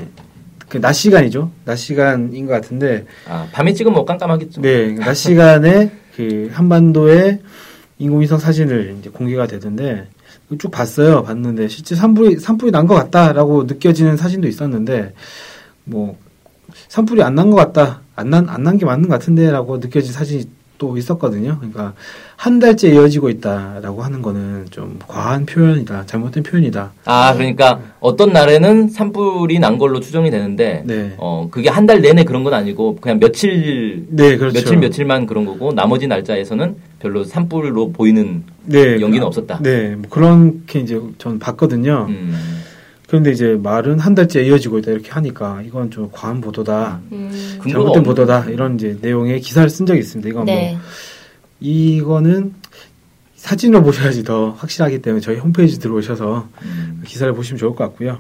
그 0.69 0.81
낮 0.81 0.93
시간이죠. 0.93 1.51
낮 1.65 1.77
시간인 1.77 2.45
것 2.47 2.53
같은데 2.53 3.07
아, 3.29 3.49
밤에 3.53 3.73
찍으면 3.73 3.95
뭐 3.95 4.05
깜깜하겠죠. 4.05 4.61
네, 4.61 4.95
낮 4.97 5.15
시간에 5.15 5.93
그 6.15 6.51
한반도의 6.53 7.39
인공위성 7.99 8.39
사진을 8.39 8.97
이제 8.99 9.09
공개가 9.09 9.47
되던데 9.47 10.09
쭉 10.59 10.71
봤어요. 10.71 11.23
봤는데 11.23 11.69
실제 11.69 11.95
산불이 11.95 12.41
산불이 12.41 12.71
난 12.73 12.87
것 12.87 12.95
같다라고 12.95 13.65
느껴지는 13.65 14.17
사진도 14.17 14.47
있었는데 14.49 15.15
뭐 15.85 16.19
산불이 16.89 17.23
안 17.23 17.35
난 17.35 17.49
것 17.51 17.57
같다. 17.57 18.03
안 18.17 18.29
난 18.31 18.49
안 18.51 18.63
난 18.63 18.77
게 18.77 18.85
맞는 18.85 19.09
것 19.09 19.15
같은데라고 19.19 19.79
느껴진 19.79 20.13
사진이 20.13 20.45
또 20.79 20.97
있었거든요. 20.97 21.57
그러니까 21.59 21.95
한 22.37 22.59
달째 22.59 22.91
이어지고 22.91 23.31
있다라고 23.31 24.03
하는 24.03 24.21
거는 24.23 24.67
좀 24.71 24.99
과한 25.09 25.47
표현이다. 25.47 26.05
잘못된 26.07 26.43
표현이다. 26.43 26.93
아, 27.07 27.35
그러니까 27.35 27.81
어떤 28.01 28.33
날에는 28.33 28.89
산불이 28.91 29.59
난 29.59 29.79
걸로 29.79 30.01
추정이 30.01 30.31
되는데, 30.31 30.83
네. 30.87 31.15
어, 31.19 31.49
그게 31.51 31.69
한 31.71 31.87
달 31.87 32.01
내내 32.03 32.25
그런 32.25 32.43
건 32.45 32.53
아니고, 32.53 32.97
그냥 32.97 33.21
며칠, 33.21 34.07
네, 34.11 34.37
그렇죠. 34.37 34.59
며칠, 34.59 34.77
며칠만 34.79 35.27
그런 35.27 35.45
거고, 35.47 35.73
나머지 35.73 36.07
날짜에서는 36.09 36.77
별로 36.99 37.25
산불로 37.25 37.93
보이는 37.93 38.43
네, 38.65 39.01
연기는 39.01 39.25
없었다. 39.25 39.61
네, 39.63 39.95
뭐 39.95 40.11
그렇게 40.11 40.81
이제 40.81 41.01
전 41.19 41.39
봤거든요. 41.39 42.07
음, 42.09 42.37
그런데 43.07 43.31
이제 43.31 43.59
말은 43.63 44.01
한 44.01 44.15
달째 44.15 44.43
이어지고 44.43 44.79
있다 44.79 44.91
이렇게 44.91 45.11
하니까 45.11 45.63
이건 45.63 45.91
좀 45.91 46.09
과한 46.13 46.41
보도다, 46.41 47.01
음. 47.13 47.59
잘못된 47.63 48.03
보도다. 48.03 48.45
이런 48.47 48.75
이제 48.75 48.99
내용의 49.01 49.41
기사를 49.41 49.69
쓴 49.71 49.87
적이 49.87 50.01
있습니다. 50.01 50.29
이건 50.29 50.47
네. 50.47 50.73
뭐 50.73 50.81
이거는 51.61 52.55
사진으로 53.37 53.83
보셔야지 53.85 54.25
더 54.25 54.51
확실하기 54.51 55.03
때문에 55.03 55.21
저희 55.21 55.37
홈페이지 55.37 55.79
들어오셔서 55.79 56.49
음. 56.63 57.03
기사를 57.07 57.33
보시면 57.33 57.59
좋을 57.59 57.77
것 57.77 57.85
같고요. 57.85 58.19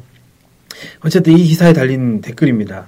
어쨌든 1.01 1.37
이 1.37 1.44
기사에 1.44 1.72
달린 1.72 2.20
댓글입니다. 2.20 2.87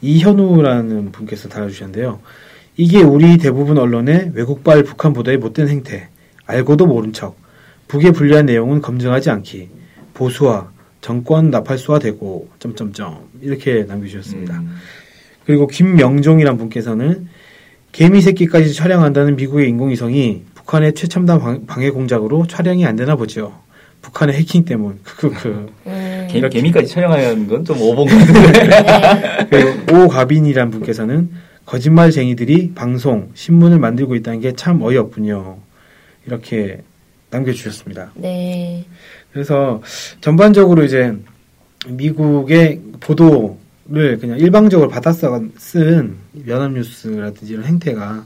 이현우라는 0.00 1.12
분께서 1.12 1.48
달아주셨는데요. 1.48 2.20
이게 2.76 3.02
우리 3.02 3.36
대부분 3.38 3.78
언론의 3.78 4.32
외국발 4.34 4.82
북한 4.82 5.12
보도의 5.12 5.38
못된 5.38 5.68
행태, 5.68 6.08
알고도 6.46 6.86
모른 6.86 7.12
척, 7.12 7.36
북에 7.88 8.12
불리한 8.12 8.46
내용은 8.46 8.80
검증하지 8.80 9.30
않기, 9.30 9.68
보수화, 10.14 10.70
정권 11.06 11.50
나팔수화 11.50 11.98
되고 11.98 12.48
점점점 12.58 13.28
이렇게 13.42 13.82
남겨주셨습니다. 13.84 14.54
음. 14.60 14.76
그리고 15.44 15.66
김명종이란 15.66 16.56
분께서는 16.56 17.28
개미 17.90 18.22
새끼까지 18.22 18.72
촬영한다는 18.72 19.36
미국의 19.36 19.68
인공위성이 19.68 20.44
북한의 20.54 20.94
최첨단 20.94 21.40
방- 21.40 21.66
방해 21.66 21.90
공작으로 21.90 22.46
촬영이 22.46 22.86
안 22.86 22.96
되나 22.96 23.16
보죠. 23.16 23.52
북한의 24.00 24.36
해킹 24.36 24.64
때문. 24.64 25.00
크크크. 25.04 25.72
음. 25.86 26.28
개, 26.30 26.40
개미까지 26.48 26.86
촬영하는 26.88 27.46
건 27.48 27.64
좀 27.64 27.80
오본 27.82 28.06
것 28.08 28.16
같은데. 28.16 29.46
그리고 29.50 30.04
오가빈이란 30.04 30.70
분께서는 30.70 31.30
거짓말쟁이들이 31.66 32.72
방송, 32.74 33.30
신문을 33.34 33.78
만들고 33.78 34.14
있다는 34.16 34.40
게 34.40 34.52
참 34.54 34.80
어이없군요. 34.82 35.58
이렇게 36.26 36.78
남겨주셨습니다. 37.30 38.12
네. 38.14 38.84
그래서 39.32 39.80
전반적으로 40.20 40.84
이제 40.84 41.14
미국의 41.88 42.80
보도를 43.00 44.18
그냥 44.20 44.38
일방적으로 44.38 44.88
받아서 44.88 45.42
쓴 45.56 46.16
연합뉴스라든지 46.46 47.52
이런 47.54 47.64
행태가 47.64 48.24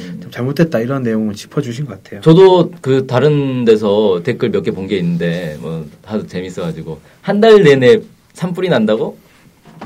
음. 0.00 0.18
좀 0.22 0.30
잘못됐다 0.30 0.80
이런 0.80 1.02
내용을 1.02 1.34
짚어주신 1.34 1.86
것 1.86 2.02
같아요. 2.02 2.20
저도 2.20 2.72
그 2.82 3.06
다른 3.06 3.64
데서 3.64 4.20
댓글 4.22 4.50
몇 4.50 4.62
개 4.62 4.70
본 4.70 4.86
게 4.86 4.98
있는데, 4.98 5.56
뭐, 5.60 5.86
하도 6.04 6.26
재밌어가지고, 6.26 7.00
한 7.22 7.40
달 7.40 7.62
내내 7.62 8.00
산불이 8.34 8.68
난다고? 8.68 9.16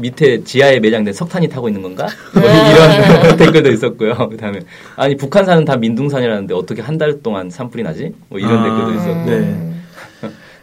밑에 0.01 0.43
지하에 0.43 0.81
매장된 0.81 1.13
석탄이 1.15 1.49
타고 1.49 1.69
있는 1.69 1.83
건가? 1.83 2.09
뭐 2.35 2.43
이런 2.43 3.37
댓글도 3.39 3.71
있었고요. 3.71 4.29
그 4.31 4.37
다음에, 4.37 4.61
아니, 4.97 5.17
북한산은 5.17 5.65
다 5.67 5.77
민둥산이라는데 5.77 6.53
어떻게 6.55 6.83
한 6.83 6.99
달 6.99 7.23
동안 7.23 7.49
산불이 7.49 7.83
나지? 7.85 8.13
뭐 8.29 8.39
이런 8.41 8.59
아, 8.59 8.63
댓글도 8.65 8.95
있었고, 9.01 9.31
네. 9.31 9.72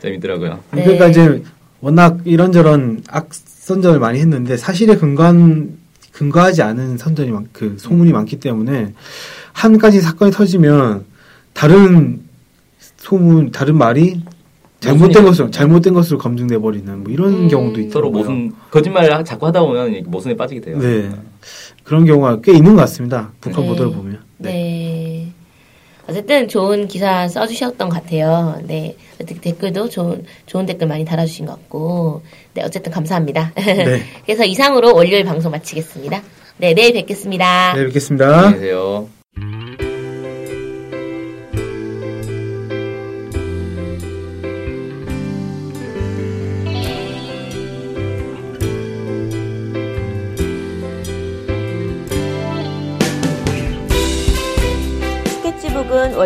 재밌더라고요. 0.01 0.59
네. 0.71 0.83
그러니까 0.83 1.07
이제 1.07 1.43
워낙 1.81 2.19
이런저런 2.25 3.03
악선전을 3.07 3.99
많이 3.99 4.19
했는데 4.19 4.57
사실에 4.57 4.95
근거한 4.95 5.77
근거하지 6.11 6.61
않은 6.63 6.97
선전이 6.97 7.31
많, 7.31 7.47
그 7.53 7.77
소문이 7.79 8.11
많기 8.11 8.39
때문에 8.39 8.93
한 9.53 9.77
가지 9.77 10.01
사건이 10.01 10.31
터지면 10.31 11.05
다른 11.53 12.21
소문, 12.97 13.51
다른 13.51 13.77
말이 13.77 14.21
잘못된 14.81 15.23
것으로 15.25 15.51
잘못된 15.51 15.93
것으로 15.93 16.17
검증돼 16.17 16.57
버리는 16.57 17.03
뭐 17.03 17.11
이런 17.11 17.33
음. 17.33 17.47
경우도 17.47 17.79
있더라고요. 17.81 17.91
서로 17.91 18.11
모순, 18.11 18.53
거짓말 18.71 19.23
자꾸 19.25 19.47
하다 19.47 19.61
보면 19.61 20.03
모순에 20.07 20.35
빠지게 20.35 20.61
돼요. 20.61 20.79
네. 20.79 21.09
그런 21.83 22.05
경우가 22.05 22.41
꽤 22.41 22.53
있는 22.53 22.75
것 22.75 22.81
같습니다. 22.81 23.31
북한 23.41 23.63
네. 23.63 23.69
보도를 23.69 23.91
보면. 23.93 24.19
네. 24.37 24.49
어쨌든 26.09 26.47
좋은 26.47 26.87
기사 26.87 27.27
써주셨던 27.27 27.89
것 27.89 28.01
같아요. 28.03 28.59
네. 28.65 28.95
댓글도 29.41 29.89
좋은, 29.89 30.25
좋은 30.47 30.65
댓글 30.65 30.87
많이 30.87 31.05
달아주신 31.05 31.45
것 31.45 31.53
같고. 31.53 32.23
네, 32.53 32.63
어쨌든 32.63 32.91
감사합니다. 32.91 33.53
네. 33.55 34.01
그래서 34.25 34.43
이상으로 34.43 34.95
월요일 34.95 35.23
방송 35.23 35.51
마치겠습니다. 35.51 36.21
네, 36.57 36.73
내일 36.73 36.93
뵙겠습니다. 36.93 37.73
네, 37.75 37.85
뵙겠습니다. 37.85 38.37
안녕히 38.37 38.53
계세요. 38.55 39.18